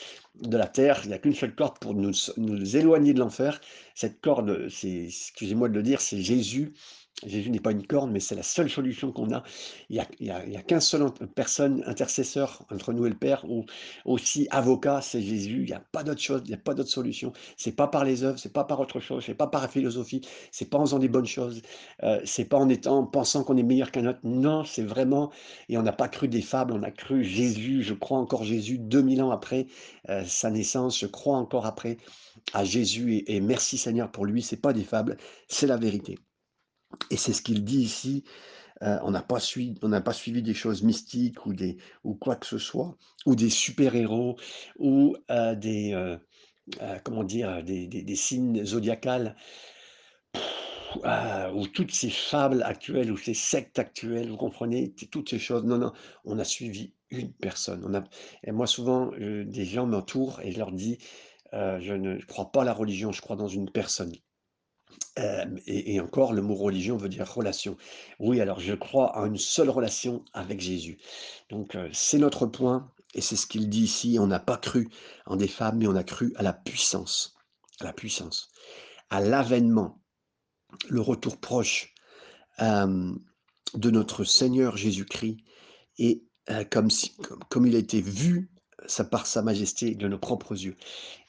de 0.41 0.57
la 0.57 0.67
terre, 0.67 1.01
il 1.05 1.09
n'y 1.09 1.15
a 1.15 1.19
qu'une 1.19 1.35
seule 1.35 1.55
corde 1.55 1.79
pour 1.81 1.93
nous 1.95 2.13
nous 2.37 2.77
éloigner 2.77 3.13
de 3.13 3.19
l'enfer. 3.19 3.61
Cette 3.95 4.21
corde, 4.21 4.69
excusez-moi 4.83 5.69
de 5.69 5.75
le 5.75 5.83
dire, 5.83 6.01
c'est 6.01 6.23
Jésus. 6.23 6.73
Jésus 7.27 7.51
n'est 7.51 7.61
pas 7.61 7.73
une 7.73 7.87
corne, 7.87 8.11
mais 8.11 8.21
c'est 8.21 8.35
la 8.35 8.43
seule 8.43 8.71
solution 8.71 9.13
qu'on 9.13 9.33
a. 9.33 9.43
Il 9.91 9.97
y 9.97 10.31
a, 10.31 10.37
a, 10.37 10.63
qu'un 10.63 10.81
seul 10.81 11.11
personne 11.35 11.83
intercesseur 11.87 12.65
entre 12.71 12.93
nous 12.93 13.07
et 13.07 13.11
le 13.11 13.17
Père, 13.17 13.45
ou 13.49 13.67
aussi 14.05 14.49
avocat, 14.51 15.01
c'est 15.03 15.21
Jésus. 15.21 15.63
Il 15.63 15.67
n'y 15.67 15.73
a 15.73 15.81
pas 15.93 16.03
d'autre 16.03 16.21
chose, 16.21 16.43
il 16.45 16.49
n'y 16.49 16.55
a 16.55 16.59
pas 16.59 16.75
d'autre 16.75 16.91
solution. 16.91 17.33
C'est 17.57 17.73
pas 17.73 17.89
par 17.89 18.05
les 18.05 18.25
œuvres, 18.25 18.39
c'est 18.39 18.53
pas 18.53 18.65
par 18.65 18.81
autre 18.81 19.01
chose, 19.01 19.25
c'est 19.27 19.35
pas 19.35 19.47
par 19.47 19.63
la 19.63 19.69
philosophie, 19.69 20.23
c'est 20.51 20.71
pas 20.71 20.79
en 20.79 20.87
faisant 20.87 20.99
des 20.99 21.09
bonnes 21.09 21.27
choses, 21.27 21.63
euh, 22.03 22.21
c'est 22.25 22.47
pas 22.47 22.57
en 22.57 22.69
étant, 22.69 22.99
en 22.99 23.07
pensant 23.07 23.45
qu'on 23.45 23.57
est 23.57 23.63
meilleur 23.63 23.91
qu'un 23.91 24.07
autre. 24.07 24.21
Non, 24.25 24.65
c'est 24.65 24.83
vraiment, 24.83 25.31
et 25.69 25.77
on 25.77 25.83
n'a 25.83 25.93
pas 25.93 26.09
cru 26.09 26.29
des 26.29 26.43
fables, 26.43 26.73
on 26.73 26.83
a 26.83 26.91
cru 26.91 27.23
Jésus. 27.25 27.83
Je 27.83 27.95
crois 27.95 28.19
encore 28.19 28.45
Jésus 28.45 28.79
2000 28.79 29.23
ans 29.23 29.31
après 29.31 29.67
euh, 30.09 30.25
sa 30.25 30.51
naissance. 30.51 30.99
Je 30.99 31.07
crois 31.07 31.37
encore 31.37 31.67
après 31.67 31.99
à 32.55 32.65
Jésus 32.65 33.15
et, 33.15 33.37
et 33.37 33.41
merci 33.41 33.77
Seigneur 33.79 34.11
pour 34.11 34.25
lui. 34.25 34.43
C'est 34.43 34.57
pas 34.61 34.73
des 34.73 34.85
fables, 34.85 35.19
c'est 35.49 35.67
la 35.67 35.77
vérité. 35.77 36.17
Et 37.11 37.17
c'est 37.17 37.33
ce 37.33 37.43
qu'il 37.43 37.65
dit 37.65 37.81
ici, 37.81 38.25
on 38.81 39.11
n'a 39.11 39.23
pas 39.23 39.41
suivi 39.41 40.43
des 40.43 40.55
choses 40.55 40.83
mystiques 40.83 41.39
ou 42.05 42.15
quoi 42.15 42.37
que 42.37 42.47
ce 42.47 42.59
soit, 42.59 42.97
ou 43.27 43.35
des 43.35 43.51
super-héros 43.51 44.37
ou, 44.79 45.17
des, 45.57 46.17
comment 47.05 47.25
dire? 47.25 47.63
Des 47.63 48.17
signes 48.17 48.65
zodiacales 48.65 49.37
ou 51.55 51.67
toutes 51.69 51.93
ces 51.93 52.11
fables 52.11 52.63
actuelles 52.63 53.13
ou 53.13 53.17
ces 53.17 53.35
sectes 53.35 53.79
actuelles, 53.79 54.31
vous 54.31 54.37
comprenez? 54.37 54.93
Toutes 55.11 55.31
ces 55.31 55.39
choses. 55.39 55.65
Non, 55.65 55.79
non, 55.79 55.93
on 56.25 56.39
a 56.39 56.45
suivi 56.45 56.93
une 57.11 57.33
personne. 57.33 58.05
Et 58.45 58.53
moi 58.53 58.67
souvent, 58.67 59.13
des 59.19 59.65
gens 59.65 59.87
m'entourent 59.87 60.41
et 60.43 60.53
je 60.53 60.59
leur 60.59 60.73
dis, 60.73 60.99
«Je 61.53 61.93
ne 61.93 62.19
crois 62.25 62.51
pas 62.51 62.63
à 62.63 62.65
la 62.65 62.73
religion, 62.73 63.13
je 63.13 63.21
crois 63.21 63.37
dans 63.37 63.49
une 63.49 63.71
personne». 63.71 64.13
Et 65.17 66.01
encore 66.01 66.33
le 66.33 66.43
mot 66.43 66.55
religion 66.55 66.97
veut 66.97 67.09
dire 67.09 67.31
relation. 67.33 67.77
Oui, 68.19 68.41
alors 68.41 68.61
je 68.61 68.75
crois 68.75 69.19
en 69.19 69.27
une 69.27 69.39
seule 69.39 69.69
relation 69.71 70.25
avec 70.33 70.61
Jésus. 70.61 70.99
Donc 71.51 71.77
c'est 71.93 72.19
notre 72.19 72.47
point 72.47 72.91
et 73.15 73.21
c'est 73.21 73.37
ce 73.37 73.47
qu'il 73.47 73.69
dit 73.69 73.83
ici, 73.83 74.19
on 74.21 74.29
n'a 74.29 74.39
pas 74.39 74.57
cru 74.57 74.89
en 75.27 75.37
des 75.37 75.49
fables, 75.49 75.79
mais 75.79 75.89
on 75.89 75.97
a 75.97 76.05
cru 76.05 76.33
à 76.37 76.43
la 76.43 76.53
puissance, 76.53 77.35
à 77.81 77.85
la 77.85 77.93
puissance, 77.93 78.51
à 79.11 79.21
l'avènement, 79.21 80.01
le 80.89 81.01
retour 81.01 81.39
proche, 81.39 81.93
de 82.59 83.91
notre 83.91 84.25
Seigneur 84.25 84.77
Jésus-Christ 84.77 85.39
et 85.99 86.25
comme 86.71 86.89
comme 87.49 87.67
il 87.67 87.75
a 87.77 87.79
été 87.79 88.01
vu, 88.01 88.51
ça 88.87 89.05
par 89.05 89.27
sa 89.27 89.43
majesté 89.43 89.95
de 89.95 90.09
nos 90.09 90.19
propres 90.19 90.53
yeux. 90.53 90.77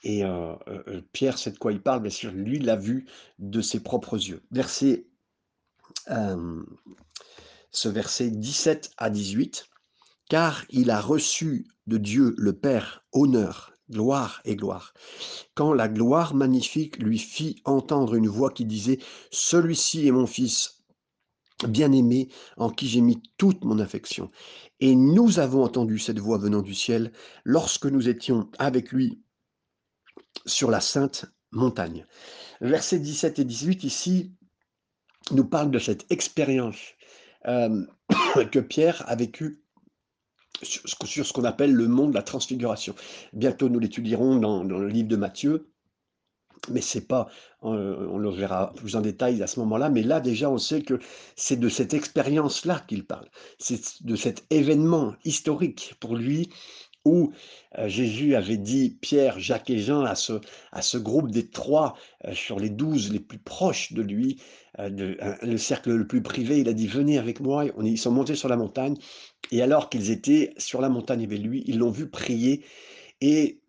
Et 0.04 0.24
heu 0.24 0.56
heu 0.68 0.84
heu, 0.88 1.04
Pierre 1.14 1.38
sait 1.38 1.52
de 1.52 1.58
quoi 1.58 1.72
il 1.72 1.82
parle, 1.82 2.02
bien 2.02 2.12
sûr, 2.12 2.32
lui 2.32 2.60
l'a 2.60 2.76
vu 2.76 3.06
de 3.40 3.62
ses 3.62 3.80
propres 3.82 4.18
yeux. 4.18 4.42
Verset, 4.52 5.06
ce 7.72 7.90
verset 7.90 8.32
17 8.32 8.92
à 8.98 9.10
18: 9.10 9.66
«Car 10.30 10.64
il 10.70 10.92
a 10.92 11.02
reçu 11.02 11.68
de 11.88 11.98
Dieu 11.98 12.36
le 12.38 12.54
Père 12.54 13.04
honneur, 13.12 13.74
gloire 13.90 14.42
et 14.46 14.56
gloire, 14.56 14.94
quand 15.56 15.74
la 15.74 15.90
gloire 15.90 16.34
magnifique 16.36 16.98
lui 16.98 17.18
fit 17.20 17.62
entendre 17.66 18.16
une 18.16 18.28
voix 18.30 18.52
qui 18.52 18.66
disait: 18.66 19.00
"Celui-ci 19.32 20.08
est 20.08 20.12
mon 20.12 20.28
fils 20.28 20.81
bien-aimé, 21.68 22.30
en 22.58 22.70
qui 22.70 22.88
j'ai 22.88 23.02
mis 23.02 23.22
toute 23.38 23.64
mon 23.64 23.80
affection." 23.80 24.32
Et 24.80 24.96
nous 24.96 25.40
avons 25.40 25.64
entendu 25.64 26.00
cette 26.00 26.20
voix 26.20 26.38
venant 26.38 26.62
du 26.62 26.74
ciel, 26.74 27.12
lorsque 27.44 27.86
nous 27.86 28.10
étions 28.10 28.50
avec 28.58 28.92
lui 28.92 29.22
sur 30.46 30.72
la 30.72 30.82
sainte 30.82 31.26
montagne. 31.52 32.06
Versets 32.62 33.00
17 33.00 33.40
et 33.40 33.46
18 33.46 33.84
ici 33.84 34.34
nous 35.32 35.46
parlent 35.46 35.72
de 35.72 35.80
cette 35.80 36.12
expérience, 36.12 36.80
hem, 37.46 37.88
que 38.52 38.60
Pierre 38.60 39.04
a 39.08 39.16
vécue 39.16 39.64
sur 40.64 41.26
ce 41.26 41.34
qu'on 41.34 41.44
appelle 41.44 41.74
le 41.74 41.88
mont 41.88 42.10
de 42.10 42.14
la 42.14 42.24
transfiguration. 42.24 42.96
Bientôt 43.34 43.70
nous 43.70 43.80
l'étudierons 43.80 44.36
dans 44.36 44.64
dans 44.64 44.78
le 44.78 44.88
livre 44.88 45.08
de 45.08 45.16
Matthieu, 45.16 45.71
mais 46.70 46.82
c'est 46.82 47.08
pas, 47.08 47.28
on 47.62 48.18
le 48.18 48.30
verra 48.30 48.74
plus 48.76 48.96
en 48.96 49.02
détail 49.02 49.42
à 49.42 49.48
ce 49.48 49.60
moment-là, 49.62 49.90
mais 49.90 50.04
là 50.04 50.20
déjà 50.20 50.50
on 50.50 50.58
sait 50.58 50.82
que 50.82 51.00
c'est 51.36 51.60
de 51.60 51.70
cette 51.70 51.94
expérience-là 51.94 52.84
qu'il 52.88 53.06
parle. 53.06 53.28
C'est 53.60 54.04
de 54.04 54.16
cet 54.16 54.46
événement 54.50 55.16
historique 55.26 55.96
pour 56.00 56.16
lui 56.16 56.50
où, 57.04 57.32
Jésus 57.88 58.36
avait 58.36 58.58
dit 58.58 58.98
Pierre, 59.02 59.40
Jacques 59.40 59.72
et 59.72 59.80
Jean 59.80 60.04
à 60.04 60.14
ce 60.14 60.34
à 60.72 60.84
ce 60.84 60.98
groupe 61.00 61.32
des 61.32 61.50
3 61.50 61.96
heu, 62.28 62.34
sur 62.36 62.60
les 62.60 62.70
12 62.70 63.12
les 63.12 63.20
plus 63.20 63.40
proches 63.40 63.94
de 63.94 64.04
lui, 64.04 64.40
le 64.78 65.58
cercle 65.58 65.92
le 65.96 66.06
plus 66.08 66.22
privé, 66.22 66.60
il 66.60 66.70
a 66.70 66.74
dit: 66.74 66.88
«Venez 66.88 67.18
avec 67.18 67.40
moi» 67.40 67.66
ils 67.84 67.98
sont 67.98 68.12
montés 68.12 68.36
sur 68.36 68.50
la 68.50 68.58
montagne 68.58 68.98
et 69.52 69.62
alors 69.64 69.90
qu'ils 69.90 70.12
étaient 70.12 70.54
sur 70.58 70.80
la 70.82 70.90
montagne 70.90 71.24
avec 71.24 71.40
lui, 71.40 71.64
ils 71.66 71.80
l'ont 71.80 71.90
vu 71.92 72.08
prier 72.10 72.64
et 73.22 73.61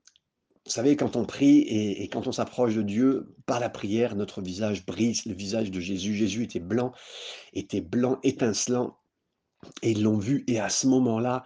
vous 0.64 0.70
savez 0.70 0.96
quand 0.96 1.16
on 1.16 1.24
prie 1.24 1.58
et 1.60 2.08
quand 2.08 2.28
on 2.28 2.32
s'approche 2.32 2.76
de 2.76 2.82
Dieu 2.82 3.34
par 3.46 3.58
la 3.58 3.68
prière, 3.68 4.14
notre 4.14 4.40
visage 4.40 4.84
c'est 4.86 5.26
le 5.26 5.34
visage 5.34 5.72
de 5.72 5.80
Jésus. 5.80 6.14
Jésus 6.14 6.44
était 6.44 6.60
blanc 6.60 6.92
était 7.52 7.80
blanc 7.80 8.20
étincelant. 8.22 8.96
Et 9.82 9.92
ils 9.92 10.02
l'ont 10.02 10.18
vu. 10.18 10.44
Et 10.48 10.58
à 10.58 10.68
ce 10.68 10.86
moment-là, 10.88 11.44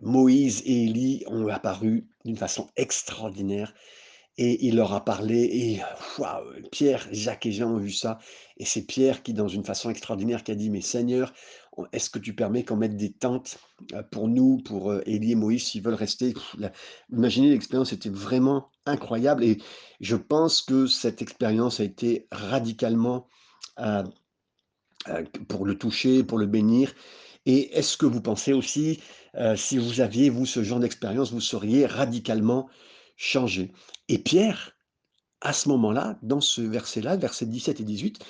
Moïse 0.00 0.62
et 0.64 0.84
Élie 0.84 1.24
ont 1.26 1.48
apparu 1.48 2.08
d'une 2.24 2.36
façon 2.36 2.70
extraordinaire 2.76 3.74
et 4.38 4.64
il 4.66 4.76
leur 4.76 4.92
a 4.94 5.04
parlé 5.04 5.42
et! 5.42 5.80
Pierre, 6.72 7.06
Jacques 7.12 7.46
et 7.46 7.52
Jean 7.52 7.72
ont 7.72 7.78
vu 7.78 7.90
ça 7.90 8.18
et 8.56 8.64
c'est 8.64 8.86
Pierre 8.86 9.22
qui, 9.22 9.34
dans 9.34 9.48
une 9.48 9.64
façon 9.64 9.90
extraordinaire, 9.90 10.42
qui 10.44 10.52
a 10.52 10.54
dit: 10.54 10.70
«Mais 10.70 10.80
Seigneur, 10.80 11.32
est-ce 11.92 12.10
que 12.10 12.18
tu 12.18 12.34
permets 12.34 12.64
qu'on 12.64 12.76
mette 12.76 12.96
des 12.96 13.12
tentes, 13.12 13.58
heu, 13.92 14.02
pour 14.10 14.28
nous, 14.28 14.58
pour, 14.58 14.90
heu, 14.92 15.02
Élie 15.06 15.32
et 15.32 15.34
Moïse 15.34 15.64
s'ils 15.64 15.82
veulent 15.82 15.94
rester?» 15.94 16.34
Imaginez 17.12 17.50
l'expérience 17.50 17.92
était 17.92 18.08
vraiment 18.08 18.70
incroyable 18.86 19.44
et 19.44 19.58
je 20.00 20.16
pense 20.16 20.62
que 20.62 20.86
cette 20.86 21.20
expérience 21.22 21.80
a 21.80 21.84
été 21.84 22.26
radicalement, 22.32 23.26
heu, 23.80 24.04
pour 25.48 25.66
le 25.66 25.76
toucher, 25.78 26.24
pour 26.24 26.38
le 26.38 26.46
bénir 26.46 26.94
et 27.46 27.76
est-ce 27.78 27.96
que 27.96 28.06
vous 28.06 28.20
pensez 28.20 28.52
aussi, 28.52 29.00
si 29.56 29.78
vous 29.78 30.00
aviez, 30.00 30.28
vous, 30.30 30.44
ce 30.46 30.62
genre 30.62 30.80
d'expérience, 30.80 31.32
vous 31.32 31.40
seriez 31.40 31.86
radicalement 31.86 32.68
Et 34.08 34.18
Pierre, 34.18 34.76
à 35.40 35.52
ce 35.52 35.68
moment-là, 35.68 36.18
dans 36.22 36.40
ce 36.40 36.60
verset-là, 36.60 37.16
versets 37.16 37.46
17 37.46 37.80
et 37.80 37.84
18, 37.84 38.24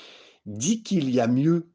dit 0.46 0.82
qu'il 0.82 1.10
y 1.10 1.20
a 1.20 1.26
mieux 1.26 1.68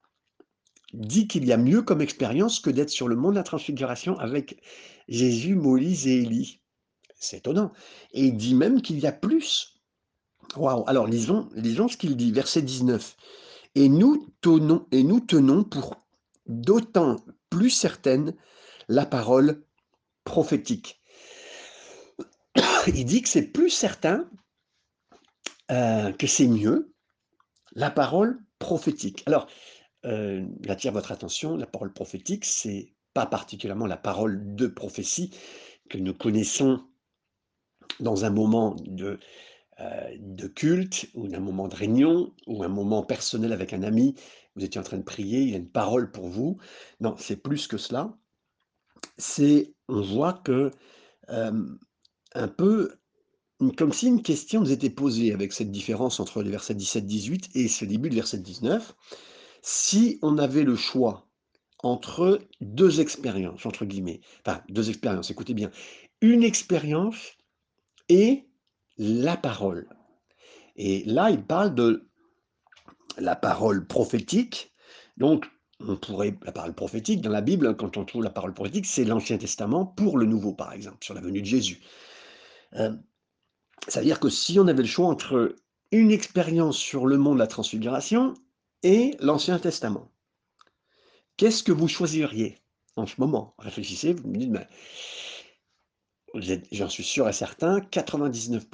dit 0.94 1.28
qu'il 1.28 1.46
y 1.46 1.52
a 1.52 1.58
mieux 1.58 1.82
comme 1.82 2.02
expérience 2.02 2.60
que 2.60 2.70
d'être 2.70 2.92
sur 2.92 3.08
le 3.08 3.16
mont 3.16 3.32
de 3.32 3.36
la 3.36 3.44
transfiguration 3.44 4.18
avec 4.20 4.62
Jésus, 5.08 5.56
Moïse 5.56 6.08
et 6.08 6.22
Élie. 6.22 6.62
C'est 7.16 7.38
étonnant 7.38 7.72
et 8.12 8.26
il 8.26 8.38
dit 8.38 8.54
même 8.54 8.82
qu'il 8.82 9.00
y 9.00 9.08
a 9.08 9.12
plus. 9.12 9.82
Waouh! 10.56 10.84
Alors 10.88 11.08
lisons 11.08 11.50
lisons 11.56 11.88
ce 11.88 11.98
qu'il 11.98 12.16
dit, 12.16 12.32
verset 12.32 12.62
19: 12.62 13.16
«Et 13.76 13.90
nous 13.90 14.32
tenons 14.42 14.86
et 14.92 15.04
nous 15.04 15.20
tenons 15.20 15.64
pour 15.64 15.96
d'autant 16.46 17.18
plus 17.50 17.72
certaine 17.72 18.36
la 18.88 19.06
parole 19.06 19.64
prophétique». 20.26 21.03
Il 22.96 23.06
dit 23.06 23.22
que 23.22 23.30
c'est 23.30 23.48
plus 23.48 23.70
certain 23.70 24.30
heu, 25.72 26.12
que 26.18 26.28
c'est 26.28 26.48
mieux 26.48 26.94
la 27.76 27.92
parole 27.92 28.40
prophétique. 28.60 29.24
Alors, 29.26 29.48
heu, 30.06 30.48
j'attire 30.62 30.94
votre 30.94 31.12
attention, 31.12 31.58
la 31.58 31.68
parole 31.68 31.94
prophétique, 31.94 32.46
c'est 32.46 32.94
pas 33.14 33.26
particulièrement 33.26 33.88
la 33.88 33.98
parole 33.98 34.56
de 34.56 34.68
prophétie 34.68 35.32
que 35.90 35.98
nous 35.98 36.14
connaissons 36.14 36.82
dans 38.00 38.26
un 38.26 38.30
moment 38.30 38.76
de, 38.86 39.20
heu, 39.80 39.86
de 40.20 40.48
culte 40.48 41.08
ou 41.16 41.28
d'un 41.28 41.40
moment 41.40 41.68
de 41.68 41.76
réunion 41.76 42.34
ou 42.48 42.64
un 42.64 42.68
moment 42.70 43.04
personnel 43.04 43.54
avec 43.54 43.74
un 43.74 43.84
ami. 43.84 44.16
Vous 44.56 44.64
étiez 44.66 44.80
en 44.82 44.84
train 44.84 44.98
de 44.98 45.04
prier, 45.04 45.42
il 45.42 45.50
y 45.50 45.56
a 45.56 45.58
une 45.58 45.70
parole 45.70 46.12
pour 46.12 46.28
vous. 46.28 46.58
Non, 47.02 47.16
c'est 47.18 47.38
plus 47.38 47.68
que 47.68 47.78
cela. 47.78 48.14
C'est 49.18 49.74
on 49.90 50.02
voit 50.02 50.34
que, 50.34 50.72
hem, 51.30 51.80
un 52.36 52.48
peu 52.48 52.94
comme 53.78 53.94
si 53.94 54.08
une 54.08 54.22
question 54.22 54.62
nous 54.62 54.72
était 54.72 54.90
posée 54.90 55.32
avec 55.32 55.54
cette 55.54 55.72
différence 55.72 56.20
entre 56.20 56.42
les 56.42 56.50
versets 56.50 56.74
17-18 56.74 57.52
et 57.56 57.68
ce 57.68 57.86
début 57.86 58.10
de 58.10 58.16
verset 58.16 58.40
19. 58.40 58.96
Si 59.62 60.20
on 60.22 60.38
avait 60.38 60.64
le 60.64 60.76
choix 60.76 61.30
entre 61.82 62.40
2 62.62 63.00
expériences, 63.00 63.66
entre 63.66 63.86
guillemets, 63.86 64.22
enfin 64.46 64.62
2 64.70 64.90
expériences, 64.90 65.32
écoutez 65.32 65.54
bien, 65.54 65.72
une 66.22 66.44
expérience 66.44 67.34
et 68.10 68.48
la 68.98 69.38
parole. 69.38 69.88
Et 70.76 71.04
là, 71.06 71.30
il 71.30 71.44
parle 71.44 71.76
de 71.76 72.10
la 73.18 73.36
parole 73.36 73.86
prophétique. 73.86 74.74
Donc, 75.18 75.46
on 75.80 75.96
pourrait 75.98 76.38
la 76.44 76.52
parole 76.52 76.74
prophétique 76.74 77.22
dans 77.22 77.30
la 77.30 77.42
Bible, 77.42 77.76
quand 77.76 77.98
on 77.98 78.06
trouve 78.06 78.24
la 78.24 78.30
parole 78.30 78.54
prophétique, 78.54 78.86
c'est 78.86 79.04
l'Ancien 79.04 79.38
Testament 79.38 79.86
pour 79.86 80.18
le 80.18 80.26
Nouveau, 80.26 80.54
par 80.54 80.74
exemple, 80.74 80.98
sur 81.02 81.14
la 81.14 81.22
venue 81.22 81.42
de 81.42 81.46
Jésus. 81.46 81.82
Hem 82.74 83.04
Ça 83.88 84.00
veut 84.00 84.06
dire 84.06 84.20
que 84.20 84.30
si 84.30 84.60
on 84.60 84.68
avait 84.68 84.82
le 84.82 84.88
choix 84.88 85.08
entre 85.08 85.56
une 85.92 86.12
expérience 86.12 86.78
sur 86.78 87.06
le 87.06 87.18
mont 87.18 87.34
de 87.34 87.40
la 87.40 87.48
transfiguration 87.48 88.34
et 88.82 89.16
l'Ancien 89.20 89.60
Testament, 89.60 90.12
qu'est-ce 91.38 91.64
que 91.64 91.72
vous 91.72 91.88
choisiriez 91.88 92.58
en 92.96 93.06
ce 93.06 93.16
moment? 93.20 93.54
Réfléchissez, 93.60 94.14
vous 94.14 94.28
me 94.28 94.38
dites, 94.38 94.52
j'en 96.72 96.90
suis 96.90 97.04
sûr 97.04 97.30
et 97.30 97.34
certain, 97.34 97.82
99 97.82 98.66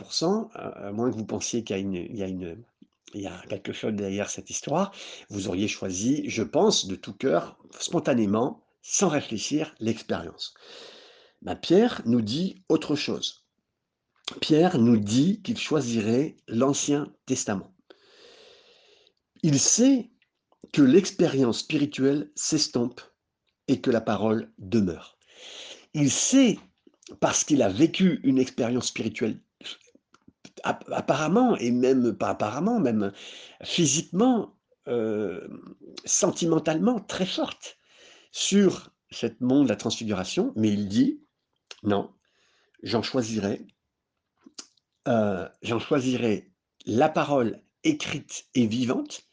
à 0.53 0.87
à 0.87 0.91
moins 0.91 1.11
que 1.11 1.17
vous 1.17 1.25
pensiez 1.25 1.63
qu'il 1.63 2.15
y 2.15 2.23
a 2.23 2.27
y 3.15 3.27
a 3.27 3.41
quelque 3.49 3.73
chose 3.73 3.93
derrière 3.93 4.29
cette 4.29 4.49
histoire, 4.49 4.91
vous 5.29 5.47
auriez 5.47 5.67
choisi, 5.67 6.29
je 6.29 6.43
pense, 6.43 6.85
de 6.85 6.95
tout 6.95 7.13
cœur, 7.13 7.57
spontanément, 7.79 8.63
sans 8.81 9.09
réfléchir, 9.09 9.73
l'expérience. 9.79 10.53
Ben, 11.41 11.55
Pierre 11.55 12.01
nous 12.05 12.21
dit 12.21 12.63
autre 12.69 12.95
chose. 12.95 13.45
Pierre 14.41 14.77
nous 14.77 14.97
dit 14.97 15.41
qu'il 15.41 15.57
choisirait 15.57 16.37
l'Ancien 16.47 17.11
Testament. 17.25 17.73
Il 19.41 19.59
sait 19.59 20.09
que 20.73 20.81
l'expérience 20.81 21.59
spirituelle 21.59 22.31
s'estompe 22.35 23.01
et 23.67 23.81
que 23.81 23.91
la 23.91 24.01
parole 24.01 24.51
demeure. 24.57 25.17
Il 25.93 26.11
sait, 26.11 26.59
parce 27.19 27.43
qu'il 27.43 27.61
a 27.61 27.69
vécu 27.69 28.19
une 28.23 28.37
expérience 28.37 28.87
spirituelle 28.87 29.39
apparemment, 30.63 31.55
et 31.57 31.71
même 31.71 32.13
pas 32.13 32.29
apparemment, 32.29 32.79
même 32.79 33.13
physiquement, 33.63 34.57
euh, 34.87 35.47
sentimentalement 36.05 36.99
très 36.99 37.25
forte 37.25 37.77
sur 38.31 38.91
cette 39.11 39.41
monde 39.41 39.65
de 39.65 39.69
la 39.69 39.75
transfiguration, 39.75 40.53
mais 40.55 40.69
il 40.69 40.87
dit, 40.87 41.21
non, 41.83 42.11
j'en 42.83 43.01
choisirai, 43.01 43.65
euh, 45.07 45.47
j'en 45.61 45.79
choisirai 45.79 46.51
la 46.85 47.09
parole 47.09 47.61
écrite 47.83 48.45
et 48.55 48.67
vivante, 48.67 49.27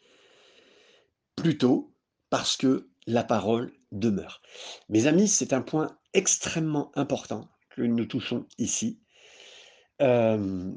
plutôt 1.35 1.95
parce 2.31 2.57
que 2.57 2.89
la 3.07 3.25
parole 3.25 3.73
demeure. 3.93 4.43
Mes 4.89 5.07
amis, 5.07 5.29
c'est 5.29 5.53
un 5.53 5.63
point 5.63 5.97
extrêmement 6.13 6.93
important 6.97 7.49
que 7.71 7.83
nous 7.83 8.07
touchons 8.07 8.47
ici, 8.59 9.01
euh, 10.03 10.73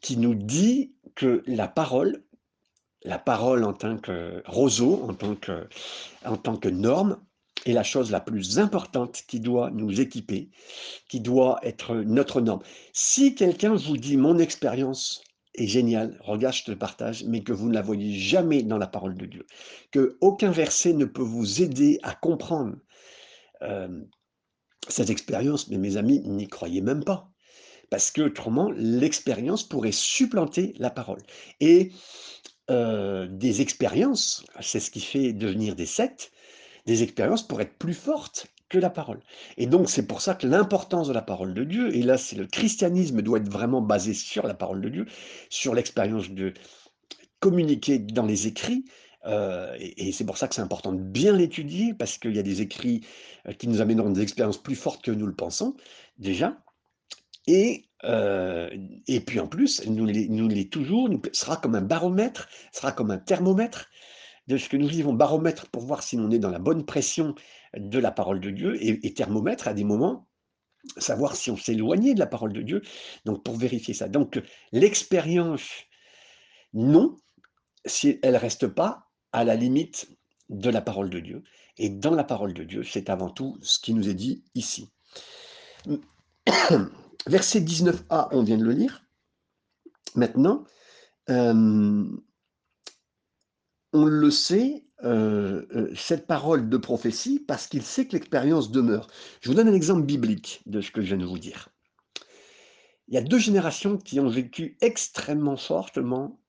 qui 0.00 0.16
nous 0.16 0.34
dit 0.34 0.94
que 1.14 1.42
la 1.46 1.68
parole, 1.68 2.24
la 3.04 3.18
parole 3.18 3.64
en 3.64 3.72
tant 3.72 3.98
que 3.98 4.42
roseau, 4.46 5.02
en 5.04 5.14
tant 5.14 6.56
que 6.56 6.68
norme, 6.68 7.22
est 7.66 7.72
la 7.72 7.84
chose 7.84 8.10
la 8.10 8.20
plus 8.20 8.58
importante 8.58 9.22
qui 9.26 9.40
doit 9.40 9.70
nous 9.70 10.00
équiper, 10.00 10.50
qui 11.08 11.20
doit 11.20 11.60
être 11.62 11.94
notre 11.94 12.40
norme. 12.40 12.62
Si 12.92 13.34
quelqu'un 13.34 13.74
vous 13.74 13.96
dit 13.96 14.16
mon 14.16 14.38
expérience 14.38 15.22
est 15.54 15.66
géniale, 15.66 16.18
regarde, 16.20 16.54
je 16.54 16.64
te 16.64 16.70
le 16.70 16.78
partage, 16.78 17.24
mais 17.24 17.42
que 17.42 17.52
vous 17.52 17.68
ne 17.68 17.74
la 17.74 17.82
voyez 17.82 18.18
jamais 18.18 18.62
dans 18.62 18.78
la 18.78 18.86
parole 18.86 19.16
de 19.16 19.26
Dieu, 19.26 19.46
que 19.90 20.16
aucun 20.20 20.50
verset 20.50 20.92
ne 20.92 21.04
peut 21.04 21.22
vous 21.22 21.62
aider 21.62 21.98
à 22.02 22.14
comprendre 22.14 22.76
euh, 23.62 24.00
cette 24.88 25.10
expérience, 25.10 25.68
mais 25.68 25.78
mes 25.78 25.96
amis, 25.96 26.20
n'y 26.20 26.48
croyez 26.48 26.80
même 26.80 27.04
pas. 27.04 27.28
Parce 27.90 28.10
que 28.10 28.22
autrement, 28.22 28.70
l'expérience 28.74 29.62
pourrait 29.68 29.92
supplanter 29.92 30.74
la 30.78 30.88
parole. 30.88 31.20
Et 31.60 31.92
euh, 32.70 33.28
des 33.28 33.60
expériences, 33.60 34.44
c'est 34.60 34.80
ce 34.80 34.90
qui 34.90 35.00
fait 35.00 35.34
devenir 35.34 35.76
des 35.76 35.86
sectes, 35.86 36.31
des 36.86 37.02
expériences 37.02 37.46
pour 37.46 37.60
être 37.60 37.76
plus 37.78 37.94
fortes 37.94 38.46
que 38.68 38.78
la 38.78 38.90
parole. 38.90 39.20
Et 39.58 39.66
donc, 39.66 39.90
c'est 39.90 40.06
pour 40.06 40.22
ça 40.22 40.34
que 40.34 40.46
l'importance 40.46 41.08
de 41.08 41.12
la 41.12 41.22
parole 41.22 41.54
de 41.54 41.62
Dieu, 41.62 41.94
et 41.94 42.02
là, 42.02 42.16
c'est 42.16 42.36
le 42.36 42.46
christianisme 42.46 43.20
doit 43.20 43.38
être 43.38 43.50
vraiment 43.50 43.82
basé 43.82 44.14
sur 44.14 44.46
la 44.46 44.54
parole 44.54 44.80
de 44.80 44.88
Dieu, 44.88 45.06
sur 45.50 45.74
l'expérience 45.74 46.30
de 46.30 46.54
communiquer 47.38 47.98
dans 47.98 48.24
les 48.24 48.46
écrits. 48.46 48.84
Euh, 49.26 49.76
et, 49.78 50.10
c'est 50.10 50.24
pour 50.24 50.38
ça 50.38 50.48
que 50.48 50.54
c'est 50.54 50.62
important 50.62 50.92
de 50.92 51.02
bien 51.02 51.32
l'étudier, 51.32 51.94
parce 51.94 52.18
qu'il 52.18 52.34
y 52.34 52.38
a 52.38 52.42
des 52.42 52.62
écrits 52.62 53.02
euh, 53.46 53.52
qui 53.52 53.68
nous 53.68 53.80
amèneront 53.80 54.10
des 54.10 54.22
expériences 54.22 54.60
plus 54.60 54.74
fortes 54.74 55.04
que 55.04 55.12
nous 55.12 55.26
le 55.26 55.34
pensons, 55.34 55.76
déjà. 56.18 56.56
Et, 57.46 57.84
euh, 58.04 58.70
et 59.06 59.20
puis 59.20 59.38
en 59.38 59.46
plus, 59.46 59.86
nous 59.86 60.06
les, 60.06 60.28
nous 60.28 60.48
les 60.48 60.68
toujours, 60.68 61.08
sera 61.32 61.56
comme 61.56 61.74
un 61.74 61.82
baromètre, 61.82 62.48
sera 62.72 62.90
comme 62.90 63.10
un 63.10 63.18
thermomètre 63.18 63.90
de 64.48 64.56
ce 64.56 64.68
que 64.68 64.76
nous 64.76 64.88
vivons, 64.88 65.12
baromètre 65.12 65.68
pour 65.70 65.82
voir 65.82 66.02
si 66.02 66.16
on 66.16 66.30
est 66.30 66.38
dans 66.38 66.50
la 66.50 66.58
bonne 66.58 66.84
pression 66.84 67.34
de 67.76 67.98
la 67.98 68.10
parole 68.10 68.40
de 68.40 68.50
Dieu, 68.50 68.76
et, 68.80 69.14
thermomètre 69.14 69.68
à 69.68 69.74
des 69.74 69.84
moments, 69.84 70.28
savoir 70.98 71.36
si 71.36 71.50
on 71.50 71.56
éloigné 71.68 72.14
de 72.14 72.18
la 72.18 72.26
parole 72.26 72.52
de 72.52 72.62
Dieu, 72.62 72.82
donc 73.24 73.44
pour 73.44 73.56
vérifier 73.56 73.94
ça. 73.94 74.08
Donc 74.08 74.42
l'expérience, 74.72 75.68
non, 76.72 77.16
si 77.86 78.18
elle 78.22 78.34
ne 78.34 78.38
reste 78.38 78.66
pas 78.66 79.08
à 79.32 79.44
la 79.44 79.54
limite 79.54 80.08
de 80.48 80.70
la 80.70 80.82
parole 80.82 81.10
de 81.10 81.20
Dieu. 81.20 81.42
Et 81.78 81.88
dans 81.88 82.14
la 82.14 82.24
parole 82.24 82.52
de 82.52 82.64
Dieu, 82.64 82.84
c'est 82.84 83.08
avant 83.08 83.30
tout 83.30 83.56
ce 83.62 83.78
qui 83.78 83.94
nous 83.94 84.08
est 84.08 84.14
dit 84.14 84.44
ici. 84.54 84.90
Verset 87.26 87.60
19a, 87.60 88.28
on 88.32 88.42
vient 88.42 88.58
de 88.58 88.64
le 88.64 88.72
lire. 88.72 89.04
Maintenant, 90.14 90.64
euh, 91.30 92.04
on 93.92 94.04
le 94.04 94.30
sait, 94.30 94.84
euh, 95.04 95.66
euh, 95.74 95.92
cette 95.96 96.26
parole 96.26 96.68
de 96.68 96.76
prophétie, 96.76 97.40
parce 97.40 97.66
qu'il 97.66 97.82
sait 97.82 98.06
que 98.06 98.12
l'expérience 98.12 98.70
demeure. 98.70 99.08
Je 99.40 99.48
vous 99.48 99.54
donne 99.54 99.68
un 99.68 99.74
exemple 99.74 100.02
biblique 100.02 100.62
de 100.66 100.80
ce 100.80 100.90
que 100.90 101.02
je 101.02 101.08
viens 101.08 101.18
de 101.18 101.24
vous 101.24 101.38
dire. 101.38 101.68
Il 103.08 103.14
y 103.14 103.18
a 103.18 103.22
deux 103.22 103.38
générations 103.38 103.98
qui 103.98 104.20
ont 104.20 104.28
vécu 104.28 104.76
extrêmement 104.80 105.56
fortement 105.56 106.40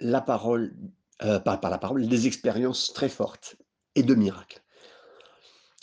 la 0.00 0.20
parole, 0.20 0.74
euh, 1.22 1.38
par, 1.38 1.60
la 1.62 1.78
parole, 1.78 2.08
des 2.08 2.26
expériences 2.26 2.92
très 2.92 3.08
fortes 3.08 3.56
et 3.94 4.02
de 4.02 4.14
miracles. 4.14 4.62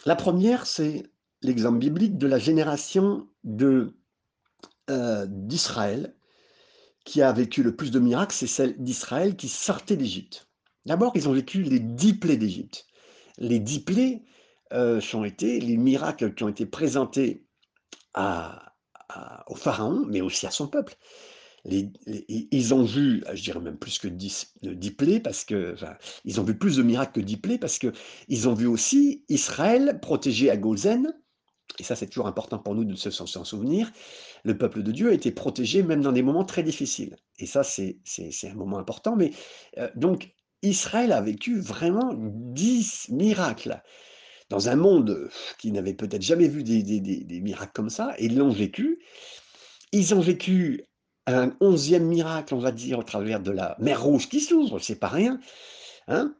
La 0.06 0.16
première, 0.16 0.66
c'est 0.66 1.04
l'exemple 1.42 1.78
biblique 1.78 2.18
de 2.18 2.28
la 2.28 2.40
génération 2.40 3.28
d'Israël 4.88 6.16
qui 7.06 7.22
a 7.22 7.32
vécu 7.32 7.64
le 7.64 7.76
plus 7.76 7.92
de 7.92 8.00
miracles, 8.00 8.36
c'est 8.36 8.48
celle 8.48 8.76
d'Israël 8.84 9.38
qui 9.38 9.48
sortait 9.48 9.96
d'Égypte. 9.96 10.47
D'abord, 10.88 11.12
ils 11.16 11.28
ont 11.28 11.34
vécu 11.34 11.64
les 11.64 11.80
dix 11.80 12.14
plaies 12.14 12.38
d'Égypte. 12.38 12.86
Les 13.38 13.60
dix 13.60 13.82
plaies 13.82 14.24
euh, 14.72 15.02
sont 15.02 15.26
été 15.26 15.60
les 15.60 15.76
miracles 15.76 16.34
qui 16.34 16.44
ont 16.44 16.50
été 16.50 16.66
présentés 16.66 17.44
au 19.48 19.56
pharaon, 19.56 20.06
mais 20.08 20.22
aussi 20.22 20.48
à 20.48 20.52
son 20.52 20.68
peuple. 20.68 20.96
ils 21.66 22.74
ont 22.74 22.84
vu, 22.84 23.24
je 23.34 23.44
dirais 23.44 23.60
même 23.60 23.78
plus 23.78 24.00
que 24.00 24.08
dix, 24.08 24.56
plaies, 24.98 25.20
parce 25.20 25.44
que, 25.44 25.76
ils 26.24 26.40
ont 26.40 26.44
vu 26.44 26.58
plus 26.58 26.78
de 26.78 26.84
miracles 26.84 27.20
que 27.22 27.26
dix 27.26 27.38
plaies, 27.38 27.60
parce 27.60 27.78
qu'ils 27.80 28.50
ont 28.50 28.54
vu 28.54 28.66
aussi 28.66 29.26
Israël 29.30 30.00
protégé 30.02 30.50
à 30.50 30.58
Gozen, 30.58 31.14
et 31.80 31.84
ça 31.84 31.96
c'est 31.96 32.08
toujours 32.08 32.28
important 32.28 32.60
pour 32.60 32.74
nous 32.74 32.86
de 32.86 32.96
s'en 32.96 33.44
souvenir, 33.44 33.92
le 34.44 34.58
peuple 34.58 34.82
de 34.82 34.92
Dieu 34.92 35.10
a 35.10 35.14
été 35.14 35.32
protégé 35.32 35.84
même 35.84 36.02
dans 36.02 36.14
des 36.14 36.24
moments 36.24 36.46
très 36.46 36.64
difficiles. 36.64 37.18
Et 37.40 37.46
ça 37.46 37.62
c'est 37.64 38.00
un 38.44 38.56
moment 38.56 38.80
important, 38.80 39.16
mais 39.16 39.32
euh, 39.78 39.90
donc 39.96 40.34
Israël 40.64 41.12
a 41.12 41.22
vécu 41.22 41.60
vraiment 41.60 42.14
dix 42.16 43.08
miracles 43.10 43.82
dans 44.50 44.70
un 44.70 44.76
monde 44.76 45.30
qui 45.60 45.72
n'avait 45.72 45.94
peut-être 45.94 46.22
jamais 46.22 46.48
vu 46.48 46.64
des, 46.64 47.42
miracles 47.42 47.74
comme 47.74 47.90
ça, 47.90 48.16
et 48.18 48.26
ils 48.26 48.38
l'ont 48.38 48.50
vécu. 48.50 49.00
Ils 49.92 50.14
ont 50.16 50.20
vécu 50.20 50.86
un 51.26 51.56
onzième 51.60 52.06
miracle, 52.06 52.54
on 52.54 52.60
va 52.60 52.72
dire, 52.72 53.00
au 53.00 53.04
travers 53.04 53.42
de 53.42 53.52
la 53.52 53.76
mer 53.80 54.02
Rouge 54.02 54.30
qui 54.30 54.40
s'ouvre, 54.40 54.80
c'est 54.80 55.00
pas 55.00 55.10
rien. 55.10 55.40
Hein. 56.08 56.34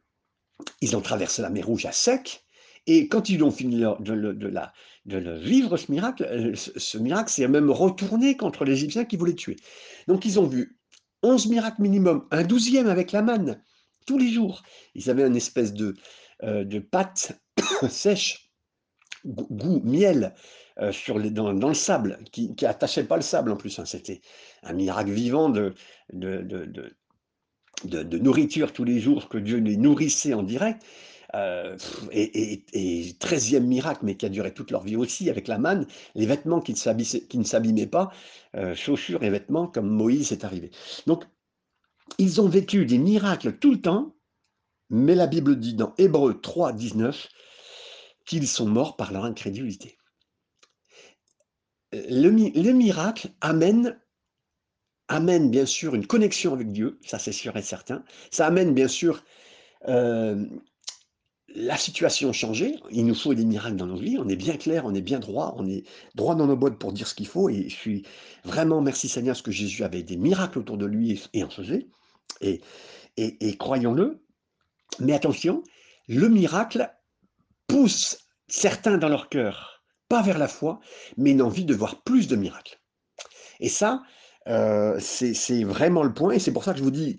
ils 0.80 0.96
ont 0.96 1.02
traversé 1.02 1.42
la 1.42 1.50
mer 1.50 1.68
Rouge 1.68 1.86
à 1.86 1.92
sec, 1.92 2.46
et 2.88 3.10
quand 3.10 3.30
ils 3.30 3.44
ont 3.44 3.52
fini 3.52 3.84
de, 4.00 4.14
le 4.14 5.38
vivre, 5.38 5.76
ce 5.76 5.92
miracle, 5.92 6.24
euh, 6.24 6.54
ce, 6.56 6.98
miracle 6.98 7.30
s'est 7.30 7.48
même 7.48 7.70
retourné 7.70 8.38
contre 8.38 8.64
les 8.64 8.74
Égyptiens 8.74 9.04
qui 9.04 9.18
voulaient 9.18 9.36
tuer. 9.36 9.58
Donc 10.08 10.24
ils 10.24 10.40
ont 10.40 10.48
vu 10.48 10.80
onze 11.22 11.48
miracles 11.48 11.82
minimum, 11.82 12.26
un 12.32 12.44
douzième 12.44 12.88
avec 12.88 13.12
la 13.12 13.22
manne, 13.22 13.62
tous 14.08 14.18
les 14.18 14.30
jours. 14.30 14.64
Ils 14.96 15.12
avaient 15.12 15.28
une 15.28 15.36
espèce 15.36 15.74
de, 15.74 15.94
euh, 16.44 16.64
de 16.64 16.80
pâte 16.80 17.40
sèche, 17.90 18.50
goût, 19.24 19.82
miel, 19.84 20.34
euh, 20.80 20.92
sur 20.92 21.20
les, 21.20 21.30
dans, 21.30 21.52
le 21.52 21.74
sable, 21.76 22.18
qui 22.32 22.56
n'attachait 22.60 23.04
pas 23.04 23.18
le 23.18 23.22
sable 23.22 23.52
en 23.52 23.58
plus. 23.58 23.78
Hein. 23.78 23.86
C'était 23.86 24.22
un 24.64 24.74
miracle 24.74 25.12
vivant 25.12 25.50
de, 25.50 25.76
de, 26.14 26.42
de, 27.84 28.18
nourriture 28.18 28.74
tous 28.74 28.84
les 28.84 29.00
jours, 29.00 29.30
que 29.30 29.38
Dieu 29.38 29.58
les 29.58 29.78
nourrissait 29.78 30.34
en 30.34 30.42
direct. 30.42 30.84
Euh, 31.36 31.78
et, 32.14 32.64
et, 32.72 33.12
13e 33.20 33.60
miracle, 33.60 34.00
mais 34.04 34.16
qui 34.16 34.26
a 34.26 34.30
duré 34.30 34.54
toute 34.54 34.72
leur 34.72 34.84
vie 34.84 34.96
aussi, 34.96 35.30
avec 35.30 35.50
la 35.50 35.58
manne, 35.58 35.86
les 36.16 36.26
vêtements 36.26 36.62
qui 36.62 36.72
ne 36.72 37.44
s'abîmaient 37.44 37.86
pas, 37.86 38.12
chaussures 38.76 39.24
et 39.24 39.30
vêtements, 39.30 39.68
comme 39.68 39.90
Moïse 39.90 40.32
est 40.32 40.46
arrivé. 40.46 40.72
Donc, 41.06 41.26
ils 42.18 42.42
ont 42.42 42.48
vécu 42.48 42.86
des 42.86 42.98
miracles 42.98 43.58
tout 43.58 43.72
le 43.72 43.82
temps, 43.82 44.16
mais 44.90 45.16
la 45.16 45.28
Bible 45.28 45.60
dit 45.60 45.74
dans 45.74 45.94
Hébreu 45.98 46.40
3, 46.40 46.74
19 46.74 47.28
qu'ils 48.26 48.48
sont 48.48 48.68
morts 48.68 48.96
par 48.96 49.12
leur 49.12 49.26
incrédulité. 49.26 49.98
Le, 51.94 52.30
miracle 52.72 53.30
amène, 53.40 54.00
amène 55.08 55.50
bien 55.50 55.66
sûr 55.66 55.96
une 55.96 56.06
connexion 56.06 56.54
avec 56.54 56.72
Dieu, 56.72 57.00
ça 57.06 57.18
c'est 57.18 57.32
sûr 57.32 57.56
et 57.56 57.62
certain. 57.62 58.04
Ça 58.30 58.46
amène 58.46 58.74
bien 58.74 58.90
sûr 58.90 59.24
euh, 59.88 60.46
la 61.60 61.76
situation 61.76 62.32
changée. 62.34 62.76
Il 62.92 63.06
nous 63.06 63.16
faut 63.16 63.34
des 63.34 63.44
miracles 63.44 63.78
dans 63.78 63.88
nos 63.88 63.98
vies. 63.98 64.18
On 64.20 64.30
est 64.30 64.36
bien 64.36 64.58
clair, 64.58 64.86
on 64.86 64.94
est 64.94 65.02
bien 65.02 65.20
droit, 65.20 65.56
on 65.58 65.68
est 65.68 65.84
droit 66.14 66.36
dans 66.36 66.46
nos 66.46 66.56
bottes 66.56 66.78
pour 66.78 66.94
dire 66.94 67.08
ce 67.08 67.16
qu'il 67.16 67.28
faut. 67.28 67.50
Et 67.50 67.68
je 67.68 67.76
suis 67.76 68.04
vraiment, 68.46 68.80
merci 68.80 69.10
Seigneur, 69.10 69.34
parce 69.34 69.42
que 69.42 69.52
Jésus 69.52 69.84
avait 69.84 70.04
des 70.04 70.18
miracles 70.18 70.60
autour 70.60 70.78
de 70.78 70.86
lui 70.86 71.22
et 71.34 71.44
en 71.44 71.50
faisait. 71.50 71.88
Et, 72.42 72.62
et, 73.18 73.58
croyons-le, 73.58 74.24
mais 75.00 75.14
attention, 75.14 75.64
le 76.08 76.30
miracle 76.30 76.92
pousse 77.66 78.20
certains 78.48 79.00
dans 79.00 79.10
leur 79.10 79.28
cœur, 79.28 79.84
pas 80.08 80.22
vers 80.22 80.38
la 80.38 80.48
foi, 80.48 80.80
mais 81.18 81.32
une 81.32 81.42
envie 81.42 81.66
de 81.66 81.74
voir 81.74 82.04
plus 82.04 82.28
de 82.28 82.36
miracles. 82.36 82.80
Et 83.60 83.70
ça, 83.70 84.04
euh, 84.48 85.00
c'est 85.00 85.64
vraiment 85.64 86.04
le 86.04 86.14
point, 86.14 86.34
et 86.34 86.40
c'est 86.40 86.54
pour 86.54 86.64
ça 86.64 86.74
que 86.74 86.80
je 86.80 86.84
vous 86.84 86.92
dis, 86.92 87.18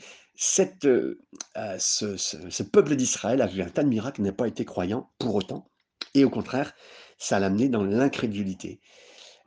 Heu 0.84 1.18
heu, 1.56 1.78
ce 1.78 2.62
peuple 2.62 2.94
d'Israël 2.94 3.42
a 3.42 3.46
vu 3.46 3.60
un 3.60 3.68
tas 3.68 3.82
de 3.82 3.88
miracles, 3.88 4.22
n'a 4.22 4.32
pas 4.32 4.46
été 4.46 4.64
croyant 4.64 5.10
pour 5.18 5.34
autant 5.34 5.68
et 6.14 6.24
au 6.24 6.30
contraire, 6.30 6.74
ça 7.18 7.40
l'a 7.40 7.46
amené 7.46 7.68
dans 7.68 7.82
l'incrédulité. 7.82 8.80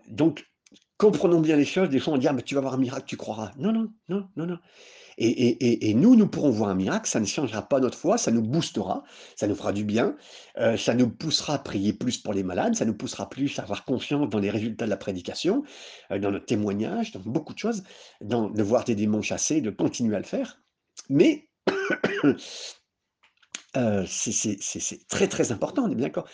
Donc 0.10 0.46
comprenons 0.98 1.40
bien 1.42 1.56
les 1.58 1.66
choses, 1.66 1.90
des 1.90 2.00
fois 2.00 2.16
on 2.16 2.18
dit: 2.18 2.28
«Ah 2.28 2.34
mais 2.34 2.42
tu 2.44 2.56
vas 2.56 2.62
voir 2.62 2.74
un 2.76 2.78
miracle, 2.78 3.06
tu 3.08 3.18
croiras». 3.18 3.52
Non, 3.58 3.72
non, 3.72 3.90
non, 4.10 4.28
non, 4.36 4.46
non 4.48 4.60
et 5.18 5.94
nous, 5.96 6.16
nous 6.16 6.28
pourrons 6.28 6.52
voir 6.52 6.70
un 6.72 6.76
miracle, 6.76 7.10
ça 7.10 7.20
ne 7.20 7.26
changera 7.26 7.64
pas 7.70 7.80
notre 7.80 7.98
foi, 7.98 8.18
ça 8.18 8.32
nous 8.32 8.42
boostera, 8.44 9.04
ça 9.36 9.48
nous 9.48 9.56
fera 9.56 9.74
du 9.74 9.86
bien, 9.86 10.16
heu, 10.60 10.78
ça 10.78 10.96
nous 10.96 11.10
poussera 11.10 11.56
à 11.56 11.60
prier 11.60 11.94
plus 11.94 12.18
pour 12.18 12.34
les 12.34 12.44
malades, 12.44 12.76
ça 12.76 12.86
nous 12.86 12.96
poussera 12.96 13.30
plus 13.30 13.60
à 13.60 13.64
avoir 13.64 13.86
confiance 13.86 14.30
dans 14.30 14.40
les 14.40 14.50
résultats 14.52 14.86
de 14.86 14.92
la 14.92 14.98
prédication, 14.98 15.64
dans 16.12 16.32
notre 16.32 16.46
témoignage, 16.48 17.12
dans 17.14 17.22
beaucoup 17.22 17.54
de 17.54 17.60
choses, 17.60 17.84
dans 18.22 18.50
de 18.50 18.64
voir 18.64 18.86
tes 18.86 18.96
démons 18.96 19.22
chassés, 19.22 19.62
de 19.62 19.70
continuer 19.72 20.16
à 20.16 20.20
le 20.20 20.26
faire. 20.26 20.62
Mais 21.10 21.48
heu, 23.78 24.06
c'est 24.08 25.08
très, 25.08 25.28
très 25.28 25.52
important, 25.52 25.84
on 25.84 25.92
est 25.92 25.96
bien 25.96 26.08
d'accord. 26.08 26.28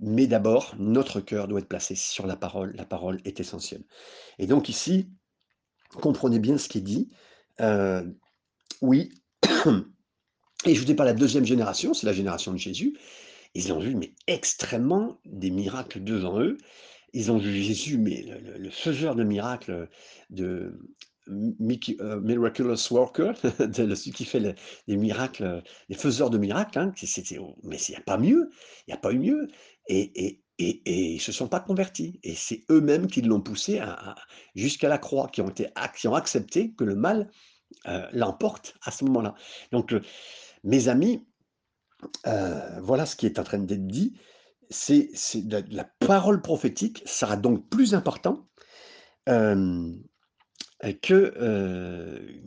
Mais 0.00 0.26
d'abord, 0.26 0.74
notre 0.78 1.20
cœur 1.20 1.48
doit 1.48 1.60
être 1.60 1.68
placé 1.68 1.94
sur 1.94 2.26
la 2.26 2.36
parole, 2.36 2.72
la 2.76 2.84
parole 2.84 3.20
est 3.24 3.40
essentielle 3.40 3.84
et 4.38 4.46
donc 4.46 4.68
ici, 4.68 5.10
comprenez 6.00 6.38
bien 6.38 6.58
ce 6.58 6.68
qui 6.68 6.78
est 6.78 6.82
dit, 6.82 7.10
heu, 7.60 8.16
oui 8.82 9.12
et 10.66 10.74
je 10.74 10.82
vous 10.82 10.90
ai 10.90 10.94
pas 10.94 11.04
la 11.04 11.14
deuxième 11.14 11.44
génération, 11.44 11.94
c'est 11.94 12.06
la 12.06 12.12
génération 12.12 12.52
de 12.52 12.58
Jésus. 12.58 12.96
Ils 13.54 13.72
ont 13.72 13.80
vu, 13.80 13.94
mais 13.96 14.14
extrêmement 14.28 15.20
des 15.26 15.50
miracles 15.50 16.04
devant 16.04 16.40
eux. 16.40 16.58
Ils 17.14 17.32
ont 17.32 17.38
vu 17.38 17.62
Jésus, 17.62 17.98
mais 17.98 18.22
le 18.22 18.58
le 18.58 18.70
faiseur 18.70 19.14
de 19.14 19.24
miracles, 19.24 19.88
de 20.30 20.78
Miraculous 21.28 22.90
Worker, 22.90 23.34
celui 23.74 24.12
qui 24.12 24.24
fait 24.24 24.40
le 24.40 24.54
les 24.86 24.96
miracles, 24.96 25.62
les 25.88 25.96
faiseurs 25.96 26.30
de 26.30 26.38
miracles, 26.38 26.78
hein, 26.78 26.92
c'était 26.96 27.38
mais 27.62 27.76
il 27.88 27.92
y 27.92 27.96
a 27.96 28.00
pas 28.00 28.18
mieux, 28.18 28.50
il 28.86 28.90
y 28.90 28.94
a 28.94 28.96
pas 28.96 29.12
eu 29.12 29.18
mieux. 29.18 29.48
Et 29.88 30.12
et 30.26 30.42
et 30.58 30.82
et 30.86 31.12
ils 31.14 31.20
se 31.20 31.32
sont 31.32 31.48
pas 31.48 31.60
convertis. 31.60 32.18
Et 32.22 32.34
c'est 32.34 32.64
eux-mêmes 32.70 33.06
qui 33.06 33.22
l'ont 33.22 33.40
poussé 33.40 33.80
jusqu'à 34.54 34.88
la 34.88 34.98
croix, 34.98 35.28
qui 35.28 35.40
ont 35.40 35.48
été 35.48 35.68
qui 35.96 36.08
ont 36.08 36.14
accepté 36.14 36.72
que 36.74 36.84
le 36.84 36.94
mal, 36.94 37.30
heu, 37.88 38.02
l'emporte 38.12 38.76
à 38.84 38.90
ce 38.90 39.04
moment-là. 39.04 39.34
Donc, 39.72 39.94
mes 40.64 40.88
amis, 40.88 41.26
heu, 42.26 42.80
voilà 42.82 43.06
ce 43.06 43.16
qui 43.16 43.26
est 43.26 43.38
en 43.38 43.44
train 43.44 43.58
d'être 43.58 43.86
dit, 43.86 44.14
c'est 44.70 45.10
la 45.70 45.84
parole 46.00 46.42
prophétique 46.42 47.02
sera 47.06 47.36
donc 47.36 47.68
plus 47.68 47.94
important, 47.94 48.48
heu, 49.28 50.02
que, 51.02 51.34
heu, 51.38 52.42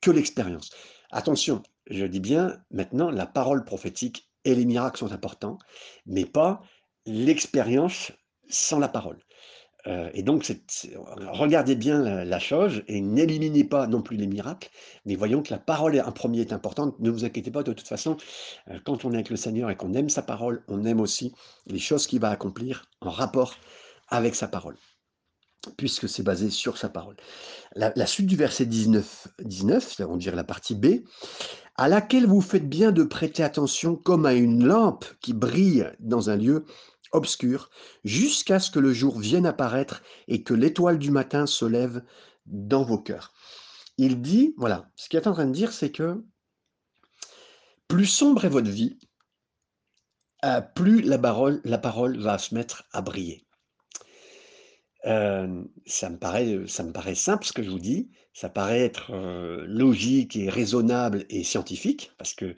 que 0.00 0.10
l'expérience. 0.10 0.70
Attention, 1.10 1.62
je 1.90 2.04
dis 2.04 2.20
bien 2.20 2.58
maintenant 2.70 3.10
la 3.10 3.26
parole 3.26 3.64
prophétique 3.64 4.28
et 4.44 4.54
les 4.54 4.66
miracles 4.66 4.98
sont 4.98 5.12
importants, 5.12 5.58
mais 6.06 6.24
pas 6.26 6.60
l'expérience 7.06 8.12
sans 8.48 8.78
la 8.78 8.88
parole. 8.88 9.18
Heu 9.86 10.10
et 10.14 10.22
donc 10.24 10.44
regardez 11.32 11.76
bien 11.76 12.02
la 12.02 12.24
la 12.24 12.38
chose 12.40 12.82
et 12.88 13.00
n'éliminez 13.00 13.64
pas 13.64 13.86
non 13.86 14.02
plus 14.02 14.16
les 14.16 14.26
miracles, 14.26 14.70
mais 15.06 15.16
voyons 15.16 15.42
que 15.42 15.52
la 15.52 15.58
parole 15.58 16.00
en 16.00 16.12
1er 16.12 16.40
est 16.42 16.52
importante. 16.52 16.98
Ne 17.00 17.10
vous 17.10 17.24
inquiétez 17.24 17.50
pas, 17.52 17.62
de 17.62 17.72
toute 17.72 17.88
façon, 17.88 18.16
quand 18.84 19.04
on 19.04 19.12
est 19.12 19.16
avec 19.16 19.30
le 19.30 19.36
Seigneur 19.36 19.70
et 19.70 19.76
qu'on 19.76 19.94
aime 19.94 20.10
sa 20.10 20.22
parole, 20.22 20.64
on 20.68 20.84
aime 20.84 21.00
aussi 21.00 21.34
les 21.66 21.78
choses 21.80 22.06
qu'il 22.08 22.20
va 22.20 22.30
accomplir 22.30 22.84
en 23.02 23.10
rapport 23.10 23.54
avec 24.08 24.34
sa 24.34 24.48
parole, 24.48 24.76
puisque 25.76 26.08
c'est 26.08 26.22
basé 26.22 26.50
sur 26.50 26.78
sa 26.78 26.88
parole. 26.88 27.16
La 27.74 28.06
suite 28.06 28.26
du 28.26 28.36
verset 28.36 28.64
19- 28.64 29.04
19, 29.40 30.00
on 30.08 30.16
dirait 30.16 30.36
la 30.36 30.44
partie 30.44 30.74
B: 30.74 31.04
«À 31.76 31.88
laquelle 31.88 32.26
vous 32.26 32.40
faites 32.40 32.68
bien 32.68 32.92
de 32.92 33.04
prêter 33.04 33.42
attention 33.42 33.96
comme 33.96 34.26
à 34.26 34.34
une 34.34 34.66
lampe 34.66 35.04
qui 35.20 35.32
brille 35.32 35.90
dans 36.00 36.30
un 36.30 36.36
lieu 36.36 36.64
obscur, 37.12 37.70
jusqu'à 38.04 38.60
ce 38.60 38.70
que 38.70 38.78
le 38.78 38.92
jour 38.92 39.18
vienne 39.18 39.46
apparaître 39.46 40.02
et 40.28 40.42
que 40.42 40.54
l'étoile 40.54 40.98
du 40.98 41.10
matin 41.10 41.46
se 41.46 41.64
lève 41.64 42.02
dans 42.46 42.84
vos 42.84 42.98
cœurs». 42.98 43.32
Il 43.98 44.22
dit 44.22 44.54
voilà, 44.56 44.90
ce 44.96 45.08
qu'il 45.08 45.18
est 45.18 45.26
en 45.26 45.32
train 45.32 45.46
de 45.46 45.52
dire, 45.52 45.72
c'est 45.72 45.90
que 45.90 46.24
plus 47.88 48.06
sombre 48.06 48.44
est 48.44 48.50
votre 48.50 48.70
vie 48.70 48.98
heu, 50.44 50.60
plus 50.74 51.02
la 51.02 51.18
parole 51.18 51.60
la 51.64 51.78
parole 51.78 52.18
va 52.20 52.38
se 52.38 52.54
mettre 52.54 52.84
à 52.92 53.02
briller. 53.02 53.47
Ça 55.04 56.10
me 56.10 56.16
paraît, 56.18 56.66
ça 56.66 56.82
me 56.82 56.92
paraît 56.92 57.14
simple 57.14 57.44
ce 57.44 57.52
que 57.52 57.62
je 57.62 57.70
vous 57.70 57.78
dis, 57.78 58.10
ça 58.32 58.48
paraît 58.48 58.80
être, 58.80 59.12
logique 59.66 60.36
et 60.36 60.48
raisonnable 60.48 61.24
et 61.30 61.44
scientifique 61.44 62.12
parce 62.18 62.34
que, 62.34 62.54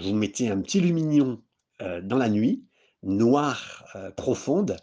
vous 0.00 0.14
mettez 0.14 0.48
un 0.48 0.60
petit 0.60 0.80
lumignon, 0.80 1.42
dans 1.80 2.16
la 2.16 2.28
nuit, 2.28 2.64
noire, 3.02 3.84
profonde 4.16 4.76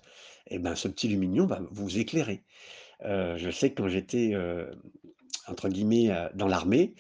et 0.48 0.60
ben, 0.60 0.76
ce 0.76 0.88
petit 0.88 1.08
lumignon 1.08 1.46
va 1.46 1.62
vous 1.72 1.98
éclairer. 1.98 2.44
Je 3.02 3.50
sais 3.52 3.72
que 3.72 3.82
quand 3.82 3.90
j'étais, 3.90 4.36
entre 5.48 5.70
guillemets, 5.70 6.12
«dans 6.36 6.48
l'armée», 6.48 6.96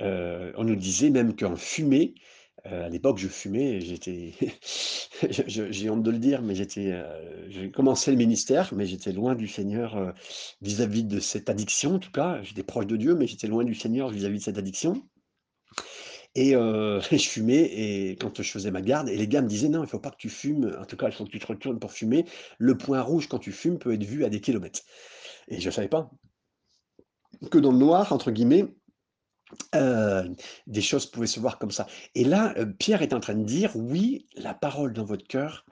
on 0.00 0.64
nous 0.64 0.76
disait 0.76 1.10
même 1.10 1.36
qu'en 1.36 1.56
fumée, 1.56 2.14
heu, 2.66 2.82
à 2.84 2.88
l'époque 2.88 3.18
je 3.18 3.28
fumais 3.28 3.80
j'étais 3.80 4.32
j'ai 5.30 5.90
honte 5.90 6.02
de 6.02 6.10
le 6.10 6.18
dire, 6.18 6.42
mais 6.42 6.54
j'étais, 6.54 6.92
heu, 6.92 7.04
j'ai 7.48 7.70
commencé 7.70 8.10
le 8.10 8.16
ministère, 8.16 8.72
mais 8.74 8.86
j'étais 8.86 9.12
loin 9.12 9.34
du 9.34 9.48
Seigneur, 9.48 9.96
heu, 9.96 10.12
vis-à-vis 10.62 11.04
de 11.04 11.20
cette 11.20 11.50
addiction 11.50 11.96
en 11.96 11.98
tout 11.98 12.12
cas. 12.12 12.40
J'étais 12.42 12.62
proche 12.62 12.86
de 12.86 12.96
Dieu, 12.96 13.14
mais 13.14 13.26
j'étais 13.26 13.46
loin 13.48 13.64
du 13.64 13.74
Seigneur 13.74 14.08
vis-à-vis 14.10 14.38
de 14.38 14.44
cette 14.44 14.58
addiction 14.58 15.02
et 16.34 16.52
je 16.52 17.28
fumais 17.28 17.62
et 17.62 18.16
quand 18.16 18.40
je 18.42 18.50
faisais 18.50 18.70
ma 18.70 18.80
garde 18.82 19.08
et 19.08 19.16
les 19.16 19.26
gars 19.28 19.42
me 19.42 19.48
disaient: 19.48 19.68
«Non, 19.68 19.82
il 19.82 19.88
faut 19.88 19.98
pas 19.98 20.10
que 20.10 20.16
tu 20.16 20.28
fumes, 20.28 20.76
en 20.80 20.84
tout 20.84 20.96
cas, 20.96 21.06
il 21.08 21.12
faut 21.12 21.24
que 21.24 21.30
tu 21.30 21.38
te 21.38 21.46
retournes 21.46 21.78
pour 21.80 21.92
fumer. 21.92 22.24
Le 22.58 22.76
point 22.76 23.00
rouge 23.00 23.28
quand 23.28 23.38
tu 23.38 23.52
fumes 23.52 23.78
peut 23.78 23.92
être 23.92 24.04
vu 24.04 24.24
à 24.24 24.28
des 24.28 24.40
kilomètres» 24.40 24.80
et 25.48 25.60
je 25.60 25.70
savais 25.70 25.88
pas 25.88 26.10
que 27.50 27.58
dans 27.58 27.72
le 27.72 27.78
«noir» 27.78 28.12
entre 28.12 28.30
guillemets, 28.30 28.66
des 29.72 30.80
choses 30.80 31.06
pouvaient 31.06 31.26
se 31.26 31.40
voir 31.40 31.58
comme 31.58 31.70
ça. 31.70 31.86
Et 32.14 32.24
là, 32.24 32.54
Pierre 32.78 33.02
est 33.02 33.14
en 33.14 33.20
train 33.20 33.34
de 33.34 33.44
dire: 33.44 33.72
«Oui, 33.76 34.26
la 34.36 34.54
parole 34.54 34.92
dans 34.92 35.04
votre 35.04 35.26
cœur 35.26 35.64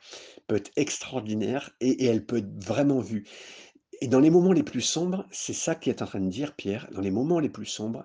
peut 0.46 0.56
être 0.56 0.72
extraordinaire 0.76 1.70
et 1.80 2.04
et 2.04 2.06
elle 2.06 2.24
peut 2.24 2.38
être 2.38 2.64
vraiment 2.64 3.00
vue» 3.00 3.24
et 4.00 4.08
dans 4.08 4.20
les 4.20 4.30
moments 4.30 4.52
les 4.52 4.62
plus 4.62 4.82
sombres, 4.82 5.26
c'est 5.30 5.52
ça 5.52 5.74
qu'il 5.74 5.90
est 5.90 6.02
en 6.02 6.06
train 6.06 6.20
de 6.20 6.28
dire 6.28 6.54
Pierre, 6.54 6.88
dans 6.92 7.00
les 7.00 7.10
moments 7.10 7.40
les 7.40 7.48
plus 7.48 7.66
sombres, 7.66 8.04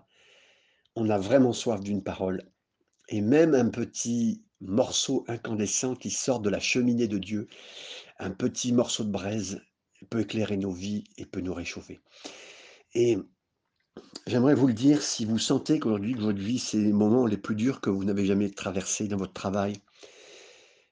on 0.95 1.09
a 1.09 1.17
vraiment 1.17 1.53
soif 1.53 1.81
d'une 1.81 2.03
parole 2.03 2.43
et 3.09 3.21
même 3.21 3.55
un 3.55 3.69
petit 3.69 4.43
morceau 4.61 5.25
incandescent 5.27 5.95
qui 5.95 6.09
sort 6.09 6.39
de 6.39 6.49
la 6.49 6.59
cheminée 6.59 7.07
de 7.07 7.17
Dieu, 7.17 7.47
un 8.19 8.31
petit 8.31 8.71
morceau 8.71 9.03
de 9.03 9.11
braise 9.11 9.61
peut 10.09 10.21
éclairer 10.21 10.57
nos 10.57 10.71
vies 10.71 11.03
et 11.17 11.25
peut 11.25 11.41
nous 11.41 11.53
réchauffer. 11.53 11.99
Et 12.93 13.17
j'aimerais 14.27 14.55
vous 14.55 14.67
le 14.67 14.73
dire, 14.73 15.01
si 15.01 15.25
vous 15.25 15.39
sentez 15.39 15.79
qu'aujourd'hui 15.79 16.13
que 16.13 16.21
votre 16.21 16.39
vie, 16.39 16.59
c'est 16.59 16.77
les 16.77 16.93
moments 16.93 17.25
les 17.25 17.37
plus 17.37 17.55
durs 17.55 17.81
que 17.81 17.89
vous 17.89 18.03
n'avez 18.03 18.25
jamais 18.25 18.49
traversés 18.49 19.07
dans 19.07 19.17
votre 19.17 19.33
travail 19.33 19.81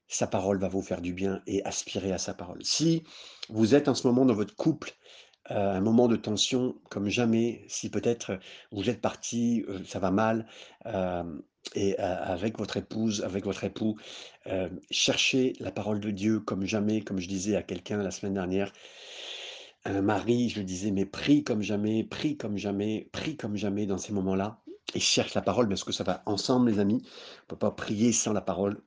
sa 0.10 0.28
parole 0.28 0.60
va 0.60 0.68
vous 0.68 0.82
faire 0.82 1.02
du 1.02 1.14
bien 1.14 1.42
et 1.48 1.64
aspirez 1.64 2.12
à 2.12 2.18
sa 2.18 2.34
parole. 2.34 2.60
Si 2.64 3.04
vous 3.48 3.76
êtes 3.76 3.88
en 3.88 3.96
ce 3.96 4.06
moment 4.08 4.26
dans 4.26 4.34
votre 4.34 4.56
couple, 4.56 4.92
heu, 5.52 5.56
un 5.56 5.82
moment 5.82 6.08
de 6.08 6.16
tension 6.16 6.76
comme 6.90 7.10
jamais, 7.10 7.64
si 7.68 7.90
peut-être, 7.90 8.40
vous 8.72 8.90
êtes 8.90 9.02
partis, 9.02 9.64
heu, 9.70 9.84
ça 9.86 10.00
va 10.00 10.12
mal, 10.12 10.48
hem 10.86 11.42
et 11.76 11.98
avec 12.00 12.58
votre 12.58 12.78
épouse, 12.78 13.22
avec 13.22 13.44
votre 13.44 13.66
époux, 13.66 13.98
cherchez 14.90 15.54
la 15.60 15.72
parole 15.72 16.00
de 16.00 16.10
Dieu 16.10 16.40
comme 16.40 16.66
jamais, 16.66 17.02
comme 17.02 17.20
je 17.20 17.28
disais 17.28 17.58
à 17.58 17.62
quelqu'un 17.62 18.02
la 18.02 18.12
semaine 18.12 18.34
dernière, 18.34 18.72
un 19.86 20.02
mari, 20.02 20.50
je 20.50 20.60
lui 20.60 20.66
disais: 20.66 20.92
«Mais 20.92 21.06
prie 21.06 21.44
comme 21.44 21.62
jamais, 21.62 22.04
prie 22.04 22.38
comme 22.38 22.58
jamais, 22.58 23.10
prie 23.12 23.38
comme 23.38 23.56
jamais 23.56 23.86
dans 23.86 23.98
ces 23.98 24.14
moments-là 24.14 24.62
et 24.94 25.00
cherche 25.00 25.34
la 25.34 25.42
parole 25.42 25.68
parce 25.70 25.84
que 25.84 25.92
ça 25.92 26.04
va 26.04 26.24
ensemble 26.26 26.70
les 26.72 26.80
amis, 26.80 27.02
on 27.44 27.48
peut 27.48 27.58
pas 27.58 27.72
prier 27.72 28.12
sans 28.12 28.34
la 28.34 28.42
parole» 28.42 28.82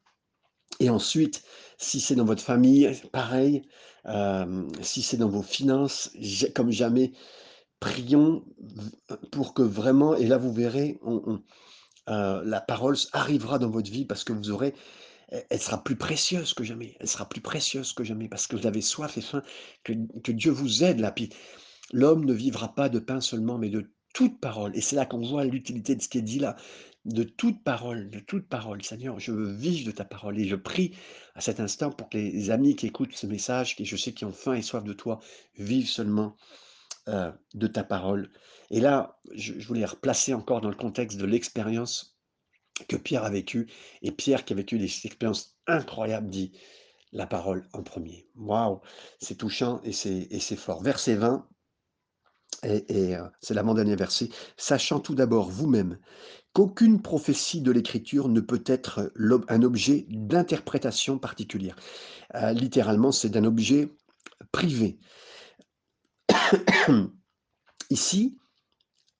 et 0.81 0.89
ensuite, 0.91 1.45
si 1.77 2.01
c'est 2.01 2.15
dans 2.15 2.25
votre 2.25 2.43
famille, 2.43 2.91
pareil, 3.13 3.63
si 4.81 5.03
c'est 5.03 5.19
dans 5.19 5.29
vos 5.29 5.43
finances, 5.43 6.11
comme 6.55 6.71
jamais, 6.71 7.13
prions 7.79 8.45
pour 9.31 9.55
que 9.55 9.63
vraiment 9.63 10.17
et 10.17 10.27
là 10.27 10.39
vous 10.39 10.53
verrez, 10.53 10.99
la 12.07 12.61
parole 12.67 12.97
arrivera 13.13 13.59
dans 13.59 13.71
votre 13.71 13.91
vie 13.91 14.07
parce 14.07 14.25
que 14.25 14.33
vous 14.33 14.51
aurez 14.51 14.75
elle 15.29 15.45
elle 15.51 15.61
sera 15.61 15.83
plus 15.83 15.97
précieuse 15.97 16.55
que 16.55 16.65
jamais, 16.65 16.97
elle 17.01 17.09
sera 17.09 17.29
plus 17.29 17.41
précieuse 17.41 17.93
que 17.93 18.05
jamais 18.05 18.29
parce 18.29 18.47
que 18.47 18.57
vous 18.57 18.67
avez 18.67 18.81
soif 18.81 19.17
et 19.19 19.23
faim, 19.23 19.43
que 19.85 20.33
Dieu 20.33 20.51
vous 20.53 20.85
aide 20.85 21.01
là, 21.01 21.13
puis 21.13 21.31
l'homme 21.93 22.25
ne 22.25 22.33
vivra 22.33 22.75
pas 22.75 22.89
de 22.89 22.99
pain 22.99 23.21
seulement, 23.21 23.59
mais 23.59 23.71
de 23.71 23.93
toute 24.15 24.41
parole 24.41 24.77
et 24.77 24.81
c'est 24.81 24.97
là 24.97 25.07
qu'on 25.07 25.27
voit 25.27 25.45
l'utilité 25.45 25.95
de 25.95 26.03
ce 26.03 26.09
qui 26.09 26.19
est 26.19 26.23
dit 26.23 26.39
là, 26.39 26.57
de 27.05 27.25
toute 27.25 27.63
parole, 27.65 28.11
de 28.11 28.21
toute 28.21 28.49
parole. 28.49 28.83
Seigneur, 28.83 29.19
je 29.19 29.33
veux 29.33 29.53
vivre 29.53 29.87
de 29.87 29.91
ta 29.91 30.05
parole 30.05 30.39
et 30.39 30.47
je 30.47 30.57
prie 30.57 30.95
à 31.35 31.41
cet 31.41 31.61
instant 31.61 31.91
pour 31.91 32.09
que 32.09 32.19
les 32.19 32.51
amis 32.51 32.77
qui 32.77 32.87
écoutent 32.87 33.15
ce 33.15 33.27
message, 33.27 33.77
qui 33.77 33.85
je 33.85 33.97
sais 33.97 34.13
qui 34.13 34.25
ont 34.25 34.33
faim 34.33 34.55
et 34.55 34.63
soif 34.63 34.85
de 34.85 34.93
toi, 34.93 35.21
vivent 35.59 35.89
seulement 35.89 36.37
heu, 37.09 37.33
de 37.55 37.67
ta 37.67 37.85
parole. 37.85 38.31
Et 38.71 38.81
là, 38.81 39.19
je 39.35 39.59
je 39.59 39.67
voulais 39.67 39.85
replacer 39.85 40.35
encore 40.35 40.61
dans 40.61 40.71
le 40.71 40.77
contexte 40.77 41.19
de 41.19 41.27
l'expérience 41.27 42.12
que 42.89 42.97
Pierre 42.97 43.25
a 43.25 43.31
vécue 43.31 43.69
et 44.03 44.13
Pierre 44.13 44.45
qui 44.45 44.53
a 44.53 44.57
vécu 44.57 44.79
des 44.79 44.85
expériences 45.05 45.57
incroyables 45.67 46.31
dit: 46.31 46.53
«La 47.13 47.27
parole 47.27 47.69
en 47.73 47.83
premier. 47.83 48.27
Waouh! 48.37 48.81
C'est 49.21 49.37
touchant 49.37 49.81
et 49.85 49.93
c'est 49.93 50.57
fort. 50.57 50.83
Verset 50.83 51.17
20 51.17 51.47
et 52.65 53.17
heu, 53.17 53.25
c'est 53.41 53.55
l'avant-dernier 53.55 53.97
verset: 53.97 54.29
«Sachant 54.57 55.01
tout 55.01 55.15
d'abord 55.15 55.51
vous-mêmes 55.51 55.99
qu'aucune 56.53 57.03
prophétie 57.03 57.61
de 57.61 57.73
l'Écriture 57.73 58.29
ne 58.29 58.41
peut 58.41 58.63
être 58.67 59.13
un 59.49 59.63
objet 59.63 60.07
d'interprétation 60.09 61.19
particulière». 61.19 61.77
Heu, 62.35 62.53
littéralement, 62.53 63.13
c'est 63.13 63.31
d'un 63.31 63.45
objet 63.45 63.91
privé. 64.53 64.99
Ici, 67.91 68.39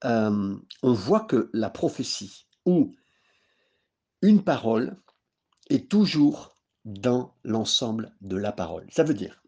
hem, 0.05 0.63
on 0.83 0.93
voit 0.93 1.21
que 1.25 1.51
la 1.53 1.71
prophétie 1.71 2.47
ou 2.65 2.95
une 4.23 4.43
parole 4.43 4.97
est 5.71 5.91
toujours 5.91 6.57
dans 6.85 7.35
l'ensemble 7.45 8.15
de 8.21 8.37
la 8.37 8.53
parole. 8.53 8.87
Ça 8.91 9.05
veut 9.05 9.15
dire 9.15 9.43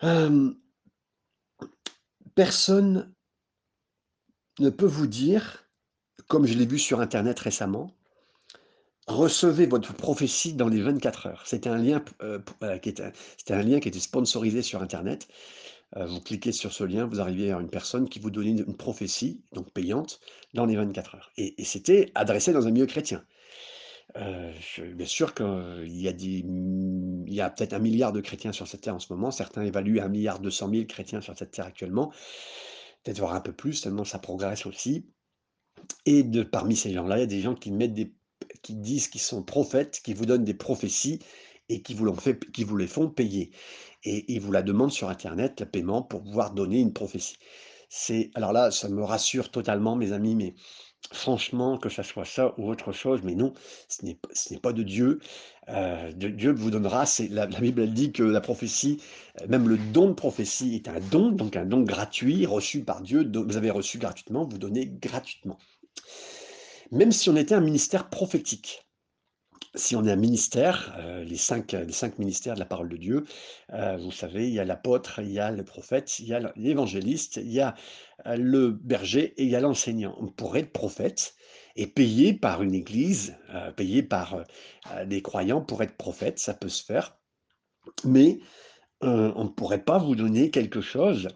hem 0.00 0.56
personne 2.34 3.14
ne 4.58 4.70
peut 4.70 4.86
vous 4.86 5.06
dire, 5.06 5.68
comme 6.28 6.46
je 6.46 6.54
l'ai 6.54 6.66
vu 6.66 6.78
sur 6.78 7.00
internet 7.00 7.38
récemment 7.38 7.94
recevez 9.06 9.66
votre 9.66 9.92
prophétie 9.94 10.54
dans 10.54 10.68
les 10.68 10.80
24 10.80 11.26
heures. 11.26 11.44
Qui 11.44 11.56
était 11.56 13.12
c'était 13.36 13.54
un 13.54 13.62
lien 13.62 13.80
qui 13.80 13.88
était 13.88 14.00
sponsorisé 14.00 14.62
sur 14.62 14.82
internet. 14.82 15.28
Heu, 15.96 16.06
vous 16.06 16.20
cliquez 16.20 16.52
sur 16.52 16.72
ce 16.72 16.84
lien, 16.84 17.06
vous 17.06 17.20
arrivez 17.20 17.52
à 17.52 17.58
une 17.60 17.70
personne 17.70 18.08
qui 18.08 18.18
vous 18.18 18.30
donnait 18.30 18.50
une 18.50 18.76
prophétie, 18.76 19.42
donc 19.52 19.70
payante, 19.72 20.20
dans 20.54 20.66
les 20.66 20.76
24 20.76 21.14
heures 21.16 21.32
et 21.36 21.54
c'était 21.64 22.10
adressé 22.14 22.52
dans 22.52 22.66
un 22.66 22.70
milieu 22.70 22.86
chrétien. 22.86 23.24
Je 24.14 24.82
bien 24.92 25.06
sûr 25.06 25.34
qu'il 25.34 26.00
y 26.00 26.08
a 26.08 26.12
des 26.12 26.40
m 26.40 27.24
il 27.26 27.34
y 27.34 27.40
a 27.40 27.50
peut-être 27.50 27.72
1 27.74 27.80
000 27.82 27.96
000 27.96 28.12
de 28.12 28.20
chrétiens 28.20 28.52
sur 28.52 28.68
cette 28.68 28.82
terre 28.82 28.94
en 28.94 28.98
ce 28.98 29.12
moment. 29.12 29.30
Certains 29.30 29.62
évaluent 29.62 30.00
à 30.00 30.06
1 30.06 30.38
200 30.38 30.70
000 30.70 30.84
chrétiens 30.86 31.20
sur 31.20 31.36
cette 31.36 31.52
terre 31.52 31.66
actuellement. 31.66 32.12
Peut-être 33.04 33.18
voire 33.18 33.34
un 33.34 33.40
peu 33.40 33.52
plus 33.52 33.80
tellement 33.80 34.04
ça 34.04 34.18
progresse 34.18 34.66
aussi 34.66 35.06
et 36.06 36.24
parmi 36.50 36.76
ces 36.76 36.92
gens-là, 36.92 37.18
il 37.18 37.20
y 37.20 37.24
a 37.24 37.26
des 37.26 37.40
gens 37.40 37.54
qui 37.54 37.70
mettent 37.72 37.94
des 37.94 38.14
qui 38.62 38.74
disent 38.74 39.08
qu'ils 39.08 39.20
sont 39.20 39.42
prophètes, 39.42 40.00
qui 40.04 40.14
vous 40.14 40.26
donnent 40.26 40.44
des 40.44 40.54
prophéties 40.54 41.20
et 41.68 41.82
qui 41.82 41.94
vous 41.94 42.76
les 42.76 42.86
font 42.86 43.08
payer 43.08 43.50
et 44.04 44.32
ils 44.32 44.40
vous 44.40 44.52
la 44.52 44.62
demandent 44.62 44.92
sur 44.92 45.08
internet, 45.08 45.60
le 45.60 45.66
paiement 45.66 46.02
pour 46.02 46.22
pouvoir 46.22 46.52
donner 46.52 46.80
une 46.80 46.92
prophétie. 46.92 47.36
C'est 47.88 48.30
alors 48.34 48.52
là, 48.52 48.70
ça 48.70 48.88
me 48.88 49.02
rassure 49.04 49.50
totalement 49.50 49.96
mes 49.96 50.12
amis, 50.12 50.34
mais 50.34 50.54
franchement, 51.12 51.78
que 51.78 51.88
ça 51.88 52.02
soit 52.02 52.24
ça 52.24 52.54
ou 52.58 52.70
autre 52.70 52.92
chose, 52.92 53.20
mais 53.22 53.34
non, 53.34 53.52
ce 53.88 54.04
n'est 54.04 54.60
pas 54.60 54.72
de 54.72 54.82
Dieu. 54.82 55.20
De 55.68 56.28
Dieu 56.28 56.52
vous 56.52 56.70
donnera, 56.70 57.06
c'est 57.06 57.28
la 57.28 57.46
la 57.46 57.60
Bible, 57.60 57.82
elle 57.82 57.92
dit 57.94 58.12
que 58.12 58.22
la 58.22 58.40
prophétie, 58.40 59.00
heu, 59.42 59.46
même 59.48 59.68
le 59.68 59.76
don 59.78 60.08
de 60.08 60.14
prophétie 60.14 60.74
est 60.74 60.88
un 60.88 61.00
don, 61.00 61.30
donc 61.30 61.56
un 61.56 61.66
don 61.66 61.82
gratuit 61.82 62.46
reçu 62.46 62.82
par 62.84 63.02
Dieu, 63.02 63.30
vous 63.34 63.56
avez 63.56 63.70
reçu 63.70 63.98
gratuitement, 63.98 64.44
vous 64.46 64.58
donnez 64.58 64.86
gratuitement. 64.86 65.58
Même 66.92 67.12
si 67.12 67.28
on 67.30 67.36
était 67.36 67.54
un 67.54 67.60
ministère 67.60 68.08
prophétique. 68.08 68.86
Si 69.74 69.96
on 69.96 70.04
est 70.04 70.12
un 70.12 70.16
ministère, 70.16 70.94
heu, 70.98 71.22
les 71.24 71.38
5, 71.38 71.72
heu, 71.72 71.84
les 71.84 71.92
5 71.94 72.18
ministères 72.18 72.54
de 72.54 72.58
la 72.58 72.66
parole 72.66 72.90
de 72.90 72.96
Dieu, 72.98 73.24
heu, 73.72 73.96
vous 73.96 74.10
savez, 74.12 74.46
il 74.46 74.52
y 74.52 74.60
a 74.60 74.64
l'apôtre, 74.66 75.20
il 75.20 75.32
y 75.32 75.38
a 75.40 75.50
le 75.50 75.64
prophète, 75.64 76.18
il 76.18 76.26
y 76.28 76.34
a 76.34 76.52
l'évangéliste, 76.56 77.38
il 77.38 77.50
y 77.50 77.60
a, 77.60 77.74
heu, 78.26 78.36
le 78.36 78.70
berger 78.70 79.32
et 79.38 79.44
il 79.44 79.48
y 79.48 79.56
a 79.56 79.60
l'enseignant. 79.60 80.14
On 80.20 80.26
pourrait 80.28 80.60
être 80.60 80.72
prophète 80.74 81.34
et 81.74 81.86
payé 81.86 82.34
par 82.34 82.62
une 82.62 82.74
église, 82.74 83.34
heu, 83.54 83.72
payé 83.74 84.02
par, 84.02 84.44
des 85.06 85.22
croyants 85.22 85.62
pour 85.62 85.82
être 85.82 85.96
prophète, 85.96 86.38
ça 86.38 86.52
peut 86.52 86.68
se 86.68 86.84
faire. 86.84 87.16
Mais, 88.04 88.40
on 89.02 89.44
ne 89.44 89.50
pourrait 89.50 89.84
pas 89.84 89.98
vous 89.98 90.16
donner 90.16 90.50
quelque 90.50 90.80
chose 90.82 91.28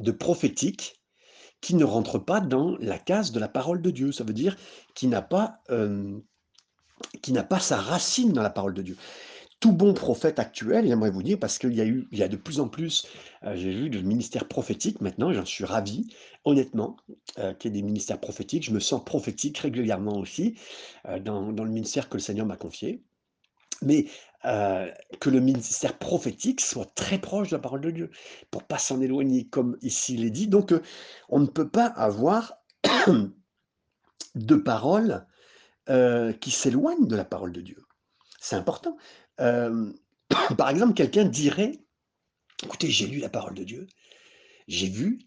de 0.00 0.12
prophétique 0.12 1.02
qui 1.62 1.74
ne 1.76 1.84
rentre 1.84 2.18
pas 2.18 2.40
dans 2.40 2.76
la 2.80 2.98
case 2.98 3.32
de 3.32 3.40
la 3.40 3.48
parole 3.48 3.82
de 3.82 3.90
Dieu. 3.90 4.12
Ça 4.12 4.24
veut 4.24 4.34
dire 4.34 4.56
qui 4.94 5.08
n'a 5.08 5.22
pas, 5.22 5.60
qui 7.22 7.32
n'a 7.32 7.42
pas 7.42 7.60
sa 7.60 7.76
racine 7.76 8.32
dans 8.32 8.42
la 8.42 8.50
parole 8.50 8.74
de 8.74 8.82
Dieu. 8.82 8.96
Tout 9.60 9.72
bon 9.72 9.92
prophète 9.94 10.38
actuel, 10.38 10.86
j'aimerais 10.86 11.10
vous 11.10 11.22
dire, 11.22 11.38
parce 11.38 11.58
qu'il 11.58 11.74
y 11.74 11.80
a 11.80 11.84
eu 11.86 12.06
il 12.12 12.18
y 12.18 12.22
a 12.22 12.28
de 12.28 12.36
plus 12.36 12.60
en 12.60 12.68
plus, 12.68 13.06
heu, 13.44 13.56
j'ai 13.56 13.72
vu 13.72 13.90
de 13.90 14.00
ministères 14.00 14.46
prophétiques 14.46 15.00
maintenant, 15.00 15.32
j'en 15.32 15.44
suis 15.44 15.64
ravi, 15.64 16.14
honnêtement, 16.44 16.96
heu, 17.38 17.54
qu'il 17.58 17.74
y 17.74 17.78
ait 17.78 17.82
des 17.82 17.86
ministères 17.86 18.20
prophétiques. 18.20 18.64
Je 18.64 18.72
me 18.72 18.80
sens 18.80 19.04
prophétique 19.04 19.58
régulièrement 19.58 20.18
aussi, 20.18 20.56
heu, 21.08 21.20
dans 21.20 21.50
le 21.50 21.70
ministère 21.70 22.08
que 22.08 22.16
le 22.16 22.22
Seigneur 22.22 22.46
m'a 22.46 22.56
confié. 22.56 23.02
Mais, 23.82 24.06
que 25.20 25.30
le 25.30 25.40
ministère 25.40 25.98
prophétique 25.98 26.60
soit 26.60 26.92
très 26.94 27.18
proche 27.18 27.50
de 27.50 27.56
la 27.56 27.60
parole 27.60 27.80
de 27.80 27.90
Dieu, 27.90 28.10
pour 28.50 28.62
pas 28.64 28.78
s'en 28.78 29.00
éloigner 29.00 29.48
comme 29.48 29.76
ici 29.82 30.14
il 30.14 30.24
est 30.24 30.30
dit. 30.30 30.46
Donc, 30.46 30.72
on 31.28 31.40
ne 31.40 31.46
peut 31.46 31.68
pas 31.68 31.86
avoir 31.86 32.54
de 34.34 34.56
paroles, 34.56 35.26
heu, 35.90 36.32
qui 36.40 36.50
s'éloignent 36.50 37.06
de 37.06 37.16
la 37.16 37.24
parole 37.24 37.52
de 37.52 37.60
Dieu. 37.62 37.78
C'est 38.40 38.56
important. 38.56 38.96
Hem, 39.38 39.94
par 40.58 40.70
exemple, 40.70 40.94
quelqu'un 40.94 41.24
dirait: 41.26 41.72
«Écoutez, 42.64 42.90
j'ai 42.90 43.06
lu 43.08 43.18
la 43.20 43.30
parole 43.30 43.54
de 43.54 43.64
Dieu, 43.64 43.86
j'ai 44.68 44.88
vu, 44.88 45.20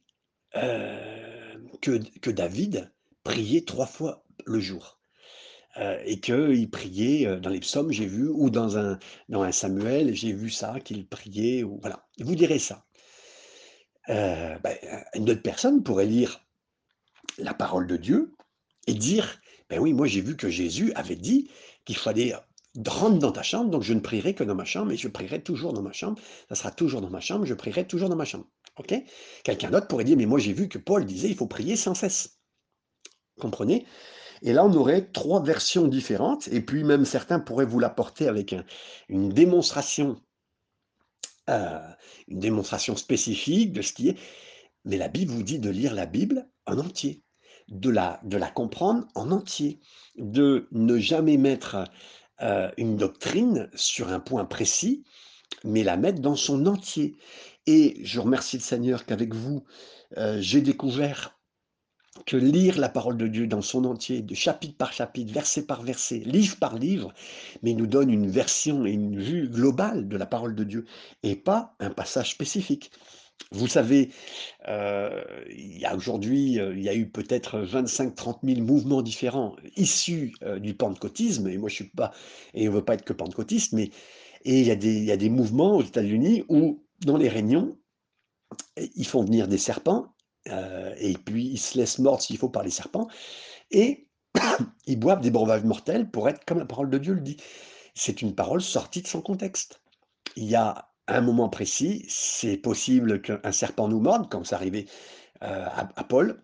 hem, 0.54 1.70
que 1.82 2.00
que 2.22 2.32
David 2.32 2.92
priait 3.24 3.66
3 3.66 3.88
fois 3.88 4.26
le 4.46 4.60
jour, 4.62 5.00
et 6.06 6.20
qu'il 6.22 6.70
priait, 6.72 7.38
dans 7.40 7.50
les 7.52 7.62
psaumes, 7.62 7.92
j'ai 7.94 8.08
vu 8.08 8.28
ou 8.30 8.50
dans 8.52 8.78
un 8.78 9.00
dans 9.30 9.44
un 9.44 9.52
Samuel, 9.54 10.16
j'ai 10.16 10.34
vu 10.34 10.50
ça, 10.52 10.80
qu'il 10.82 11.08
priait» 11.08 11.64
voilà. 11.64 12.08
Vous 12.22 12.36
direz 12.36 12.60
ça. 12.60 12.86
Bah, 14.08 14.72
une 15.16 15.30
autre 15.30 15.42
personne 15.44 15.84
pourrait 15.84 16.06
lire 16.06 16.42
la 17.40 17.54
parole 17.56 17.88
de 17.88 17.98
Dieu 17.98 18.34
et 18.88 18.94
dire: 18.96 19.41
«Beh 19.72 19.80
oui, 19.80 19.94
moi 19.94 20.06
j'ai 20.06 20.20
vu 20.20 20.36
que 20.36 20.50
Jésus 20.50 20.92
avait 20.96 21.16
dit 21.16 21.50
qu'il 21.86 21.96
fallait 21.96 22.34
rentre 22.88 23.20
dans 23.20 23.32
ta 23.32 23.42
chambre, 23.42 23.70
donc 23.70 23.84
je 23.84 23.94
ne 23.94 24.02
prierai 24.02 24.34
que 24.36 24.44
dans 24.44 24.54
ma 24.56 24.66
chambre 24.66 24.92
et 24.92 24.98
je 24.98 25.08
prierai 25.08 25.42
toujours 25.42 25.72
dans 25.72 25.82
ma 25.82 25.94
chambre. 25.94 26.22
Ça 26.50 26.56
sera 26.56 26.72
toujours 26.72 27.00
dans 27.02 27.10
ma 27.10 27.22
chambre, 27.22 27.46
je 27.46 27.54
prierai 27.54 27.88
toujours 27.88 28.10
dans 28.10 28.18
ma 28.18 28.26
chambre». 28.26 28.46
OK? 28.78 28.94
Quelqu'un 29.46 29.70
d'autre 29.72 29.88
pourrait 29.88 30.04
dire: 30.04 30.18
«Mais 30.18 30.26
moi 30.26 30.40
j'ai 30.40 30.52
vu 30.54 30.68
que 30.68 30.78
Paul 30.78 31.06
disait: 31.06 31.30
"Il 31.30 31.36
faut 31.36 31.48
prier 31.48 31.78
sans 31.78 31.96
cesse"». 31.96 32.38
Comprenez? 33.40 33.86
Et 34.44 34.54
là, 34.54 34.66
on 34.66 34.74
aurait 34.76 35.08
3 35.12 35.44
versions 35.44 35.88
différentes 35.88 36.48
et 36.50 36.62
puis 36.62 36.84
même 36.84 37.06
certains 37.06 37.40
pourraient 37.40 37.66
vous 37.66 37.80
l'apporter 37.80 38.28
avec 38.28 38.54
un 38.54 38.66
une 39.10 39.30
démonstration 39.30 40.18
heu, 41.50 41.80
une 42.28 42.40
démonstration 42.40 42.96
spécifique 42.96 43.74
de 43.74 43.82
ce 43.82 43.94
qui 43.94 44.10
est 44.10 44.18
mais 44.86 44.98
la 44.98 45.08
Bible 45.10 45.32
vous 45.32 45.44
dit 45.44 45.60
de 45.60 45.70
lire 45.70 45.94
la 45.96 46.06
Bible 46.08 46.50
en 46.68 46.78
entier, 46.80 47.24
de 47.72 47.90
la 47.90 48.20
de 48.24 48.40
comprendre 48.54 49.08
en 49.16 49.32
entier, 49.32 49.80
de 50.18 50.68
ne 50.72 51.00
jamais 51.00 51.38
mettre, 51.38 51.86
heu, 52.44 52.70
une 52.78 52.98
doctrine 52.98 53.70
sur 53.76 54.10
un 54.10 54.20
point 54.20 54.46
précis, 54.46 55.04
mais 55.64 55.84
la 55.84 55.98
mettre 55.98 56.22
dans 56.22 56.36
son 56.36 56.66
entier 56.68 57.18
et 57.68 58.00
je 58.04 58.20
remercie 58.20 58.58
le 58.58 58.64
Seigneur 58.64 59.06
qu'avec 59.06 59.36
vous, 59.36 59.64
heu, 60.18 60.42
j'ai 60.42 60.62
découvert 60.62 61.38
que 62.26 62.38
lire 62.38 62.78
la 62.80 62.90
parole 62.90 63.18
de 63.18 63.28
Dieu 63.28 63.48
dans 63.48 63.62
son 63.62 63.86
entier, 63.86 64.22
de 64.22 64.36
chapitre 64.36 64.76
par 64.78 64.92
chapitre, 64.94 65.34
verset 65.34 65.66
par 65.66 65.82
verset, 65.84 66.20
livre 66.20 66.58
par 66.58 66.78
livre, 66.78 67.14
mais 67.64 67.74
nous 67.74 67.88
donne 67.88 68.10
une 68.12 68.30
version 68.30 68.86
et 68.86 68.92
une 68.92 69.20
vue 69.20 69.48
globale 69.50 70.08
de 70.10 70.18
la 70.18 70.26
parole 70.26 70.56
de 70.56 70.64
Dieu 70.64 70.86
et 71.24 71.36
pas 71.36 71.76
un 71.80 71.90
passage 71.90 72.32
spécifique. 72.32 72.92
Vous 73.50 73.68
savez, 73.68 74.12
heu, 74.68 75.24
il 75.50 75.80
y 75.80 75.86
a 75.86 75.96
aujourd'hui, 75.96 76.60
heu, 76.60 76.74
il 76.78 76.84
y 76.84 76.90
a 76.90 76.96
eu 76.96 77.10
peut-être 77.10 77.60
25-30 77.60 78.40
000 78.44 78.62
mouvements 78.62 79.02
différents 79.02 79.56
issus, 79.76 80.34
heu, 80.44 80.60
du 80.60 80.74
pentecôtisme 80.74 81.48
et 81.50 81.58
moi 81.58 81.70
je 81.70 81.76
suis 81.76 81.90
pas 81.90 82.12
et 82.54 82.70
on 82.70 82.72
veut 82.72 82.86
pas 82.86 82.94
être 82.94 83.04
que 83.04 83.14
pentecôtiste, 83.14 83.74
mais 83.74 83.90
il 84.46 84.64
y 84.64 84.72
a 85.12 85.18
des 85.18 85.30
mouvements 85.30 85.78
aux 85.78 85.84
États-Unis 85.84 86.44
où 86.50 86.84
dans 87.06 87.18
les 87.18 87.30
réunions 87.30 87.78
ils 88.78 89.06
font 89.08 89.24
venir 89.24 89.48
des 89.48 89.58
serpents, 89.58 90.14
et 90.48 91.14
puis 91.26 91.46
ils 91.48 91.60
se 91.60 91.78
laissent 91.78 92.00
mordre 92.00 92.22
s'il 92.22 92.38
faut 92.38 92.50
par 92.50 92.64
les 92.64 92.72
serpents 92.72 93.08
et 93.72 94.08
ils 94.88 95.00
boivent 95.00 95.22
des 95.22 95.32
breuvages 95.32 95.64
mortels 95.64 96.10
pour 96.10 96.30
être 96.30 96.46
comme 96.46 96.60
la 96.60 96.66
parole 96.66 96.90
de 96.90 96.98
Dieu 96.98 97.14
le 97.14 97.22
dit. 97.22 97.38
C'est 97.96 98.22
une 98.22 98.36
parole 98.36 98.62
sortie 98.62 99.02
de 99.02 99.08
son 99.08 99.22
contexte. 99.22 99.82
Il 100.36 100.46
y 100.46 100.56
a 100.56 100.91
un 101.08 101.22
moment 101.22 101.50
précis, 101.50 102.06
c'est 102.10 102.58
possible 102.58 103.22
qu'un 103.22 103.52
serpent 103.52 103.88
nous 103.88 104.00
morde, 104.00 104.30
comme 104.30 104.46
c'est 104.46 104.56
arrivé, 104.56 104.88
heu, 105.44 105.48
à 105.48 105.90
à 105.96 106.04
Paul 106.06 106.44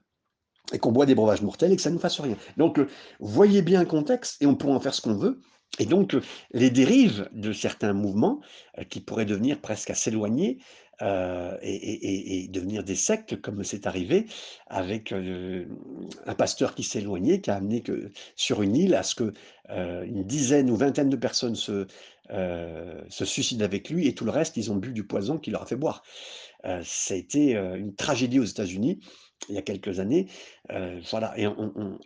et 0.74 0.80
qu'on 0.80 0.92
boit 0.92 1.06
des 1.06 1.16
breuvages 1.16 1.42
mortels 1.42 1.72
et 1.72 1.76
que 1.76 1.82
ça 1.82 1.90
nous 1.90 2.00
fasse 2.00 2.20
rien. 2.20 2.36
Donc, 2.58 2.80
heu, 2.80 2.88
voyez 3.20 3.62
bien 3.62 3.80
le 3.82 3.86
contexte 3.88 4.42
et 4.42 4.46
on 4.46 4.56
pourra 4.56 4.76
en 4.76 4.80
faire 4.80 4.94
ce 4.94 5.02
qu'on 5.02 5.16
veut. 5.18 5.40
Et 5.80 5.86
donc, 5.86 6.14
euh, 6.16 6.22
les 6.52 6.70
dérives 6.70 7.30
de 7.34 7.54
certains 7.54 7.94
mouvements, 7.94 8.42
euh, 8.80 8.84
qui 8.84 9.00
pourraient 9.02 9.26
devenir 9.26 9.62
presque 9.62 9.90
à 9.92 9.96
s'éloigner, 9.96 10.60
et 11.62 12.48
devenir 12.50 12.84
des 12.84 12.96
sectes 12.96 13.40
comme 13.40 13.64
c'est 13.64 13.86
arrivé 13.86 14.26
avec, 14.68 15.14
un 16.26 16.34
pasteur 16.36 16.76
qui 16.76 16.88
éloigné, 16.98 17.42
qui 17.42 17.52
a 17.52 17.56
amené 17.56 17.82
que 17.82 18.12
sur 18.36 18.62
une 18.62 18.76
île 18.76 18.96
à 18.96 19.04
ce 19.04 19.16
que, 19.16 19.34
heu, 19.70 20.06
une 20.06 20.24
dizaine 20.24 20.70
ou 20.72 20.76
vingtaine 20.76 21.10
de 21.10 21.16
personnes 21.16 21.56
se, 21.56 21.88
heu, 22.32 23.06
se 23.10 23.26
suicident 23.26 23.66
avec 23.66 23.90
lui 23.90 24.08
et 24.08 24.16
tout 24.16 24.26
le 24.26 24.32
reste, 24.32 24.58
ils 24.58 24.72
ont 24.72 24.76
bu 24.76 24.94
du 24.94 25.06
poison 25.06 25.38
qu'il 25.38 25.54
leur 25.54 25.64
a 25.64 25.66
fait 25.66 25.76
boire. 25.76 26.04
Heu, 26.66 26.82
ça 26.84 27.14
a 27.14 27.18
été, 27.18 27.56
heu, 27.56 27.78
une 27.78 27.96
tragédie 27.96 28.40
aux 28.40 28.46
États-Unis, 28.46 29.00
il 29.50 29.56
y 29.56 29.58
a 29.58 29.62
quelques 29.62 30.00
années, 30.00 30.28
voilà 31.12 31.34
et 31.38 31.48
on 31.48 32.00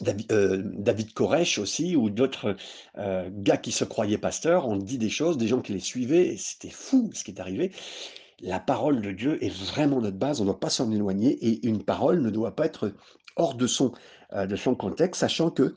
David 0.00 1.12
Koresh 1.12 1.58
aussi 1.58 1.96
ou 1.96 2.10
d'autres, 2.10 2.56
gars 2.96 3.56
qui 3.58 3.72
se 3.72 3.84
croyaient 3.84 4.18
pasteurs 4.18 4.66
ont 4.68 4.76
dit 4.76 4.98
des 4.98 5.10
choses, 5.10 5.36
des 5.36 5.48
gens 5.48 5.60
qui 5.60 5.72
les 5.72 5.80
suivaient 5.80 6.28
et 6.28 6.36
c'était 6.36 6.70
fou 6.70 7.10
ce 7.14 7.24
qui 7.24 7.30
est 7.30 7.40
arrivé. 7.40 7.72
La 8.40 8.58
parole 8.58 9.02
de 9.02 9.12
Dieu 9.12 9.42
est 9.44 9.54
vraiment 9.54 10.00
notre 10.00 10.16
base, 10.16 10.40
on 10.40 10.44
ne 10.44 10.50
doit 10.50 10.60
pas 10.60 10.70
s'en 10.70 10.90
éloigner 10.90 11.32
et 11.46 11.66
une 11.66 11.84
parole 11.84 12.20
ne 12.22 12.30
doit 12.30 12.56
pas 12.56 12.66
être 12.66 12.92
hors 13.36 13.54
de 13.54 13.66
son 13.66 13.94
contexte, 14.76 15.20
sachant 15.20 15.50
que 15.50 15.74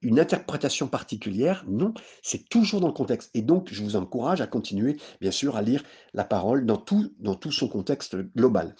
une 0.00 0.20
interprétation 0.20 0.86
particulière, 0.86 1.64
non, 1.66 1.92
c'est 2.22 2.48
toujours 2.48 2.80
dans 2.80 2.86
le 2.86 2.92
contexte 2.92 3.30
et 3.34 3.42
donc 3.42 3.68
je 3.72 3.82
vous 3.82 3.96
encourage 3.96 4.40
à 4.40 4.46
continuer, 4.46 4.96
bien 5.20 5.32
sûr, 5.32 5.56
à 5.56 5.62
lire 5.62 5.82
la 6.14 6.24
parole 6.24 6.66
dans 6.66 6.76
tout 6.76 7.52
son 7.52 7.68
contexte 7.68 8.16
global. 8.36 8.76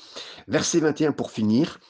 Verset 0.46 0.80
21 0.80 1.12
pour 1.12 1.30
finir: 1.30 1.80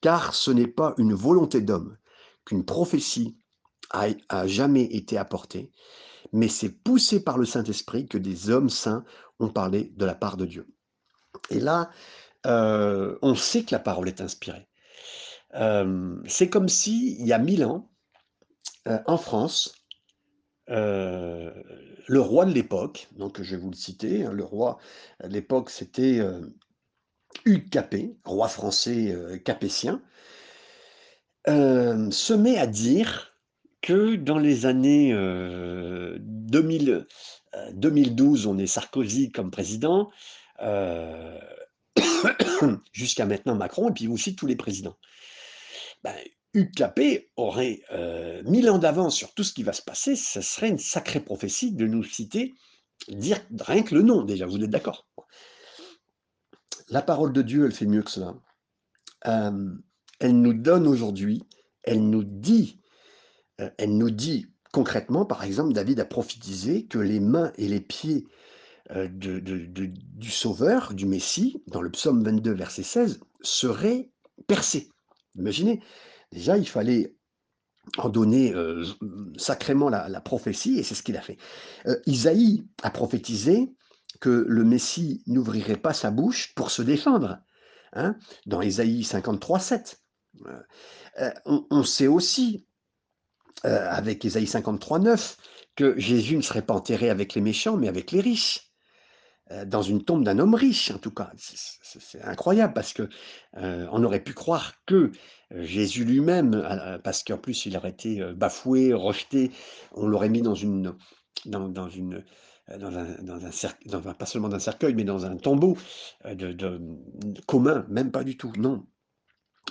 «Car 0.00 0.34
ce 0.34 0.50
n'est 0.50 0.66
pas 0.66 0.94
une 0.98 1.14
volonté 1.14 1.60
d'homme 1.60 1.96
qu'une 2.44 2.64
prophétie 2.64 3.36
a 3.90 4.46
jamais 4.46 4.84
été 4.84 5.16
apportée, 5.16 5.70
mais 6.32 6.48
c'est 6.48 6.70
poussé 6.70 7.22
par 7.22 7.38
le 7.38 7.44
Saint-Esprit 7.44 8.08
que 8.08 8.18
des 8.18 8.50
hommes 8.50 8.70
saints 8.70 9.04
ont 9.38 9.50
parlé 9.50 9.92
de 9.96 10.04
la 10.04 10.14
part 10.14 10.36
de 10.36 10.46
Dieu». 10.46 10.66
Et 11.50 11.60
là, 11.60 11.90
heu, 12.46 13.18
on 13.22 13.34
sait 13.36 13.62
que 13.62 13.72
la 13.74 13.78
parole 13.78 14.08
est 14.08 14.20
inspirée. 14.20 14.66
Hem, 15.52 16.22
c'est 16.26 16.48
comme 16.48 16.68
si, 16.68 17.16
il 17.20 17.26
y 17.26 17.32
a 17.32 17.38
1000 17.38 17.64
ans, 17.64 17.91
heu, 18.88 18.98
en 19.06 19.16
France, 19.18 19.74
heu, 20.70 21.52
le 22.08 22.20
roi 22.20 22.44
de 22.46 22.52
l'époque, 22.52 23.08
donc 23.16 23.40
je 23.42 23.54
vais 23.56 23.60
vous 23.62 23.70
le 23.70 23.76
citer, 23.76 24.24
hein, 24.24 24.32
le 24.32 24.44
roi 24.44 24.78
à 25.20 25.28
l'époque 25.28 25.70
c'était, 25.70 26.18
heu, 26.20 26.54
Hugues 27.46 27.70
Capet, 27.70 28.14
roi 28.24 28.48
français, 28.48 29.14
capétien, 29.44 30.02
se 31.46 32.32
met 32.34 32.58
à 32.58 32.66
dire 32.66 33.36
que 33.80 34.16
dans 34.16 34.38
les 34.38 34.66
années, 34.66 35.12
heu, 35.12 36.16
2000, 36.20 36.90
heu, 36.90 37.06
2012, 37.74 38.46
on 38.46 38.58
est 38.58 38.66
Sarkozy 38.66 39.32
comme 39.32 39.50
président, 39.50 40.10
jusqu'à 42.92 43.26
maintenant 43.26 43.54
Macron 43.56 43.90
et 43.90 43.92
puis 43.92 44.08
aussi 44.08 44.36
tous 44.36 44.46
les 44.46 44.56
présidents. 44.56 44.96
Ben, 46.04 46.14
Capet 46.76 47.30
aurait, 47.36 47.80
heu, 47.92 48.42
1000 48.44 48.70
ans 48.70 48.78
d'avance 48.78 49.16
sur 49.16 49.32
tout 49.34 49.44
ce 49.44 49.52
qui 49.52 49.62
va 49.62 49.72
se 49.72 49.82
passer, 49.82 50.16
ce 50.16 50.40
serait 50.40 50.68
une 50.68 50.78
sacrée 50.78 51.20
prophétie 51.20 51.72
de 51.72 51.86
nous 51.86 52.04
citer, 52.04 52.54
dire 53.08 53.40
rien 53.60 53.82
que 53.82 53.94
le 53.94 54.02
nom 54.02 54.22
déjà, 54.22 54.46
vous 54.46 54.62
êtes 54.62 54.70
d'accord? 54.70 55.06
La 56.88 57.02
parole 57.02 57.32
de 57.32 57.42
Dieu, 57.42 57.64
elle 57.64 57.72
fait 57.72 57.86
mieux 57.86 58.02
que 58.02 58.10
cela. 58.10 58.34
Hem, 59.24 59.82
elle 60.20 60.40
nous 60.40 60.54
donne 60.54 60.86
aujourd'hui, 60.86 61.42
elle 61.84 62.08
nous 62.08 62.24
dit, 62.24 62.80
heu, 63.60 63.70
elle 63.78 63.96
nous 63.96 64.10
dit 64.10 64.46
concrètement, 64.72 65.24
par 65.24 65.44
exemple, 65.44 65.72
David 65.72 66.00
a 66.00 66.04
prophétisé 66.04 66.86
que 66.86 66.98
les 66.98 67.20
mains 67.20 67.52
et 67.56 67.68
les 67.68 67.80
pieds, 67.80 68.26
du 68.90 70.30
sauveur, 70.30 70.92
du 70.92 71.06
Messie, 71.06 71.62
dans 71.66 71.80
le 71.80 71.90
psaume 71.90 72.22
22, 72.22 72.52
verset 72.52 72.82
16, 72.82 73.20
seraient 73.40 74.10
percés. 74.46 74.90
Imaginez, 75.36 75.80
déjà 76.32 76.58
il 76.58 76.68
fallait 76.68 77.14
en 77.98 78.08
donner, 78.10 78.52
heu, 78.54 78.84
sacrément 79.38 79.88
la 79.90 80.20
prophétie 80.22 80.78
et 80.78 80.84
c'est 80.84 80.94
ce 80.96 81.02
qu'il 81.04 81.16
a 81.16 81.22
fait. 81.22 81.38
Heu, 81.86 82.00
Isaïe 82.06 82.64
a 82.82 82.90
prophétisé 82.90 83.74
que 84.20 84.46
le 84.48 84.64
Messie 84.64 85.22
n'ouvrirait 85.28 85.76
pas 85.78 85.94
sa 85.94 86.10
bouche 86.12 86.54
pour 86.56 86.70
se 86.70 86.82
défendre, 86.82 87.38
hein, 87.94 88.16
dans 88.46 88.62
Ésaïe 88.62 89.04
53:7. 89.04 90.00
Heu 90.46 90.52
heu, 91.20 91.32
on 91.70 91.84
sait 91.84 92.08
aussi, 92.08 92.66
avec 93.64 94.24
Ésaïe 94.24 94.46
53:9 94.48 95.36
que 95.76 95.98
Jésus 95.98 96.36
ne 96.36 96.42
serait 96.42 96.62
pas 96.66 96.74
enterré 96.74 97.10
avec 97.10 97.34
les 97.34 97.42
méchants, 97.42 97.76
mais 97.78 97.88
avec 97.88 98.12
les 98.12 98.20
riches 98.22 98.70
dans 99.66 99.82
une 99.82 100.04
tombe 100.04 100.24
d'un 100.24 100.38
homme 100.40 100.54
riche, 100.54 100.90
en 100.92 100.98
tout 100.98 101.12
cas. 101.12 101.30
C'est 101.38 102.22
incroyable 102.22 102.74
parce 102.74 102.92
que, 102.94 103.04
heu, 103.58 103.88
on 103.92 104.04
aurait 104.04 104.20
pu 104.24 104.34
croire 104.34 104.74
que, 104.86 105.12
Jésus 105.56 106.04
lui-même, 106.04 106.62
parce 107.04 107.22
qu'en 107.24 107.38
plus 107.38 107.66
il 107.66 107.76
aurait 107.76 107.90
été, 107.90 108.20
heu, 108.20 108.32
bafoué, 108.34 108.92
rejeté, 108.94 109.50
on 109.92 110.06
l'aurait 110.06 110.28
mis 110.28 110.42
dans 110.42 110.54
une 110.54 110.94
dans 111.46 111.66
un 111.66 113.22
dans 113.22 113.44
un 113.46 113.50
cerc 113.50 113.76
dans 113.86 114.08
un 114.08 114.14
pas 114.14 114.26
seulement 114.26 114.48
dans 114.48 114.56
un 114.56 114.60
cercueil, 114.60 114.94
mais 114.94 115.04
dans 115.04 115.26
un 115.26 115.36
tombeau, 115.36 115.76
mmh, 116.24 117.34
commun, 117.46 117.84
même 117.88 118.10
pas 118.12 118.24
du 118.24 118.36
tout, 118.36 118.52
non. 118.58 118.86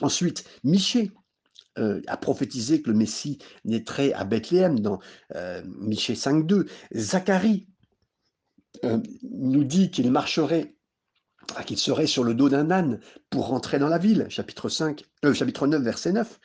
Ensuite, 0.01 0.45
Michée, 0.63 1.11
heu, 1.79 2.01
a 2.07 2.17
prophétisé 2.17 2.81
que 2.81 2.89
le 2.91 2.97
Messie 2.97 3.39
naîtrait 3.65 4.13
à 4.13 4.25
Bethléem 4.25 4.79
dans, 4.79 4.99
heu, 5.35 5.63
Michée 5.79 6.15
5:2. 6.15 6.67
Zacharie 6.95 7.67
nous 9.23 9.63
dit 9.63 9.91
qu'il 9.91 10.11
marcherait 10.11 10.75
qu'il 11.65 11.77
serait 11.77 12.07
sur 12.07 12.23
le 12.23 12.33
dos 12.33 12.49
d'un 12.49 12.71
âne 12.71 12.99
pour 13.29 13.47
rentrer 13.47 13.79
dans 13.79 13.87
la 13.87 13.97
ville, 13.97 14.25
chapitre 14.29 14.69
5, 14.69 15.03
heu, 15.25 15.33
chapitre 15.33 15.67
9, 15.67 15.81
verset 15.81 16.11
9. 16.13 16.39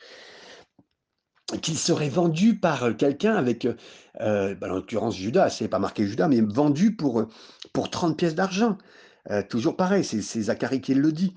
Qu'il 1.61 1.77
serait 1.77 2.09
vendu 2.09 2.59
par, 2.59 2.97
quelqu'un 2.97 3.35
avec, 3.35 3.65
heu, 3.65 3.75
bah, 4.19 4.67
en 4.69 4.75
l'occurrence 4.75 5.15
Judas, 5.15 5.49
c'est 5.49 5.69
pas 5.69 5.79
marqué 5.79 6.05
Judas, 6.05 6.27
mais 6.27 6.41
vendu 6.41 6.95
pour, 6.95 7.25
pour 7.71 7.89
30 7.89 8.17
pièces 8.17 8.35
d'argent. 8.35 8.77
Heu, 9.31 9.43
toujours 9.47 9.77
pareil, 9.77 10.03
c'est 10.03 10.21
Zacharie 10.21 10.81
qui 10.81 10.93
le 10.93 11.11
dit. 11.11 11.33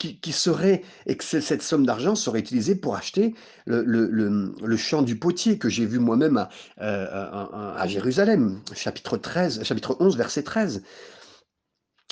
Qui 0.00 0.32
serait 0.32 0.82
et 1.06 1.16
que 1.16 1.22
ce 1.22 1.40
cette 1.40 1.62
somme 1.62 1.86
d'argent 1.86 2.16
serait 2.16 2.40
utilisée 2.40 2.74
pour 2.74 2.96
acheter 2.96 3.34
le 3.66 4.76
champ 4.76 5.02
du 5.02 5.16
potier 5.16 5.58
que 5.58 5.68
j'ai 5.68 5.86
vu 5.86 6.00
moi-même 6.00 6.38
à 6.38 6.48
à 6.78 7.86
Jérusalem, 7.86 8.60
chapitre 8.74 9.16
13, 9.16 9.62
chapitre 9.62 9.96
11, 10.00 10.16
verset 10.16 10.42
13. 10.42 10.82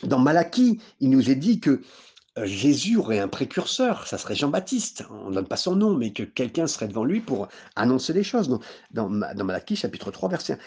Dans 0.02 0.18
Malachie, 0.18 0.80
il 1.00 1.11
nous 1.11 1.30
est 1.30 1.37
dit 1.37 1.61
que, 1.61 1.82
heu, 2.38 2.44
Jésus 2.44 2.96
aurait 2.96 3.18
un 3.18 3.28
précurseur, 3.28 4.06
ça 4.06 4.18
serait 4.18 4.35
Jean-Baptiste. 4.35 5.04
On 5.11 5.30
ne 5.30 5.35
donne 5.35 5.48
pas 5.48 5.56
son 5.56 5.76
nom, 5.76 5.94
mais 5.94 6.12
que 6.12 6.22
quelqu'un 6.22 6.66
serait 6.66 6.88
devant 6.88 7.04
lui 7.04 7.20
pour 7.20 7.48
annoncer 7.76 8.12
les 8.12 8.24
choses. 8.24 8.48
Dans 8.48 8.61
dans 8.90 9.09
Ma 9.09 9.35
dans 9.35 9.44
Malachie 9.44 9.76
chapitre 9.76 10.11
3 10.11 10.28
verset 10.28 10.54
1 10.54 10.59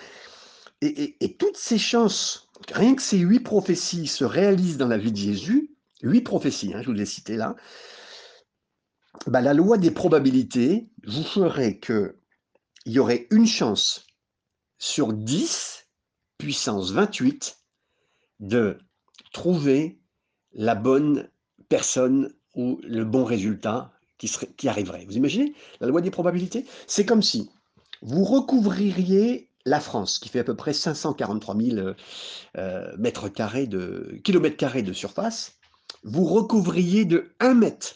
et 0.81 1.35
toutes 1.37 1.57
ces 1.57 1.77
chances, 1.77 2.49
rien 2.71 2.95
que 2.95 3.01
ces 3.01 3.17
8 3.17 3.41
prophéties 3.41 4.07
se 4.07 4.23
réalisent 4.23 4.77
dans 4.77 4.87
la 4.87 4.97
vie 4.97 5.11
de 5.11 5.17
Jésus, 5.17 5.75
8 6.03 6.21
prophéties, 6.21 6.73
hein, 6.73 6.81
je 6.81 6.87
vous 6.87 6.93
les 6.93 7.03
ai 7.03 7.05
citées 7.05 7.35
là, 7.35 7.55
bah, 9.27 9.41
la 9.41 9.53
loi 9.53 9.77
des 9.77 9.91
probabilités 9.91 10.89
vous 11.05 11.23
ferait 11.23 11.79
qu'il 11.79 12.13
y 12.85 12.99
aurait 12.99 13.27
une 13.31 13.47
chance 13.47 14.07
sur 14.77 15.13
10 15.13 15.87
puissance 16.37 16.91
28 16.91 17.57
de 18.39 18.77
trouver 19.31 19.99
la 20.53 20.75
bonne 20.75 21.29
personne 21.69 22.33
ou 22.55 22.79
le 22.83 23.05
bon 23.05 23.23
résultat 23.23 23.91
qui 24.17 24.67
arriverait. 24.67 25.05
Vous 25.05 25.17
imaginez? 25.17 25.53
La 25.79 25.87
loi 25.87 26.01
des 26.01 26.11
probabilités? 26.11 26.65
C'est 26.87 27.05
comme 27.05 27.23
si 27.23 27.49
vous 28.01 28.23
recouvririez 28.23 29.49
la 29.65 29.79
France, 29.79 30.19
qui 30.19 30.29
fait 30.29 30.39
à 30.39 30.43
peu 30.43 30.55
près 30.55 30.73
543 30.73 31.55
000, 31.55 31.77
heu 31.77 31.95
heu, 32.57 32.97
mètres 32.97 33.29
carrés 33.29 33.67
de 33.67 34.19
kilomètres 34.23 34.57
carrés 34.57 34.83
de 34.83 34.93
surface, 34.93 35.57
vous 36.03 36.25
recouvriez 36.25 37.05
de 37.05 37.31
1 37.39 37.53
mètre 37.53 37.95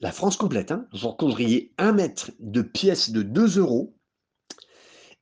la 0.00 0.12
France 0.12 0.36
complète, 0.36 0.72
hein, 0.72 0.86
vous 0.92 1.08
recouvriez 1.08 1.72
1 1.78 1.92
mètre 1.92 2.30
de 2.38 2.60
pièces 2.60 3.10
de 3.10 3.22
2 3.22 3.58
euros 3.58 3.96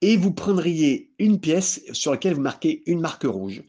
et 0.01 0.17
vous 0.17 0.33
prendriez 0.33 1.15
une 1.19 1.41
pièce 1.41 1.83
sur 1.93 2.11
laquelle 2.11 2.35
vous 2.35 2.41
marquez 2.41 2.83
une 2.87 3.01
marque 3.01 3.25
rouge 3.25 3.63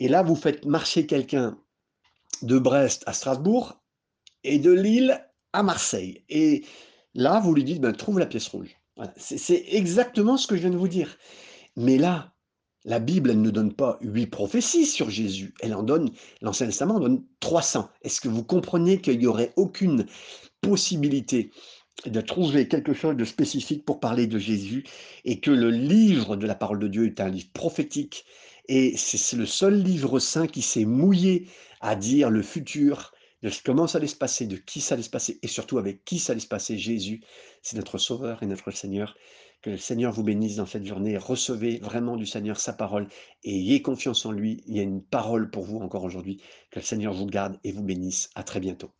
et 0.00 0.08
là, 0.08 0.22
vous 0.22 0.34
faites 0.34 0.64
marcher 0.64 1.06
quelqu'un 1.06 1.58
de 2.42 2.58
Brest 2.58 3.04
à 3.06 3.12
Strasbourg 3.12 3.80
et 4.44 4.58
de 4.58 4.72
Lille 4.72 5.22
à 5.52 5.62
Marseille. 5.62 6.24
Et 6.30 6.64
là, 7.14 7.38
vous 7.40 7.54
lui 7.54 7.64
dites, 7.64 7.80
ben, 7.80 7.92
trouve 7.92 8.18
la 8.18 8.26
pièce 8.26 8.48
rouge. 8.48 8.76
C'est 9.16 9.64
exactement 9.68 10.36
ce 10.36 10.46
que 10.46 10.56
je 10.56 10.62
viens 10.62 10.70
de 10.70 10.76
vous 10.76 10.88
dire. 10.88 11.16
Mais 11.76 11.98
là, 11.98 12.32
la 12.84 12.98
Bible, 12.98 13.32
ne 13.32 13.50
donne 13.50 13.74
pas 13.74 13.98
huit 14.00 14.26
prophéties 14.26 14.86
sur 14.86 15.10
Jésus. 15.10 15.54
Elle 15.60 15.74
en 15.74 15.82
donne, 15.82 16.10
l'Ancien 16.40 16.66
Testament 16.66 16.96
en 16.96 17.00
donne 17.00 17.24
300. 17.40 17.90
Est-ce 18.02 18.22
que 18.22 18.28
vous 18.28 18.44
comprenez 18.44 19.00
qu'il 19.00 19.18
n'y 19.18 19.26
aurait 19.26 19.52
aucune 19.56 20.06
possibilité 20.62 21.50
de 22.06 22.20
trouver 22.22 22.68
quelque 22.68 22.94
chose 22.94 23.16
de 23.16 23.24
spécifique 23.26 23.84
pour 23.84 24.00
parler 24.00 24.26
de 24.26 24.38
Jésus 24.38 24.84
et 25.26 25.40
que 25.40 25.50
le 25.50 25.70
livre 25.70 26.36
de 26.36 26.46
la 26.46 26.54
parole 26.54 26.78
de 26.78 26.88
Dieu 26.88 27.06
est 27.06 27.20
un 27.20 27.28
livre 27.28 27.50
prophétique 27.52 28.24
et 28.68 28.96
c'est 28.96 29.36
le 29.36 29.46
seul 29.46 29.82
livre 29.82 30.18
saint 30.18 30.46
qui 30.46 30.62
s'est 30.62 30.84
mouillé 30.84 31.48
à 31.80 31.96
dire 31.96 32.30
le 32.30 32.42
futur 32.42 33.12
de 33.42 33.50
comment 33.64 33.86
ça 33.86 33.98
allait 33.98 34.06
se 34.06 34.16
passer, 34.16 34.46
de 34.46 34.56
qui 34.56 34.80
ça 34.80 34.94
allait 34.94 35.02
se 35.02 35.10
passer 35.10 35.38
et 35.42 35.48
surtout 35.48 35.78
avec 35.78 36.04
qui 36.04 36.18
ça 36.18 36.32
allait 36.32 36.40
se 36.40 36.48
passer. 36.48 36.78
Jésus, 36.78 37.22
c'est 37.62 37.76
notre 37.76 37.98
sauveur 37.98 38.42
et 38.42 38.46
notre 38.46 38.70
Seigneur. 38.70 39.16
Que 39.62 39.70
le 39.70 39.76
Seigneur 39.76 40.12
vous 40.12 40.22
bénisse 40.22 40.56
dans 40.56 40.66
cette 40.66 40.86
journée. 40.86 41.18
Recevez 41.18 41.78
vraiment 41.78 42.16
du 42.16 42.24
Seigneur 42.26 42.58
sa 42.58 42.72
parole 42.72 43.08
et 43.44 43.54
ayez 43.54 43.82
confiance 43.82 44.24
en 44.24 44.32
lui. 44.32 44.62
Il 44.66 44.76
y 44.76 44.80
a 44.80 44.82
une 44.82 45.02
parole 45.02 45.50
pour 45.50 45.64
vous 45.64 45.78
encore 45.78 46.04
aujourd'hui. 46.04 46.42
Que 46.70 46.80
le 46.80 46.84
Seigneur 46.84 47.12
vous 47.12 47.26
garde 47.26 47.58
et 47.62 47.72
vous 47.72 47.82
bénisse. 47.82 48.30
À 48.34 48.42
très 48.42 48.60
bientôt. 48.60 48.90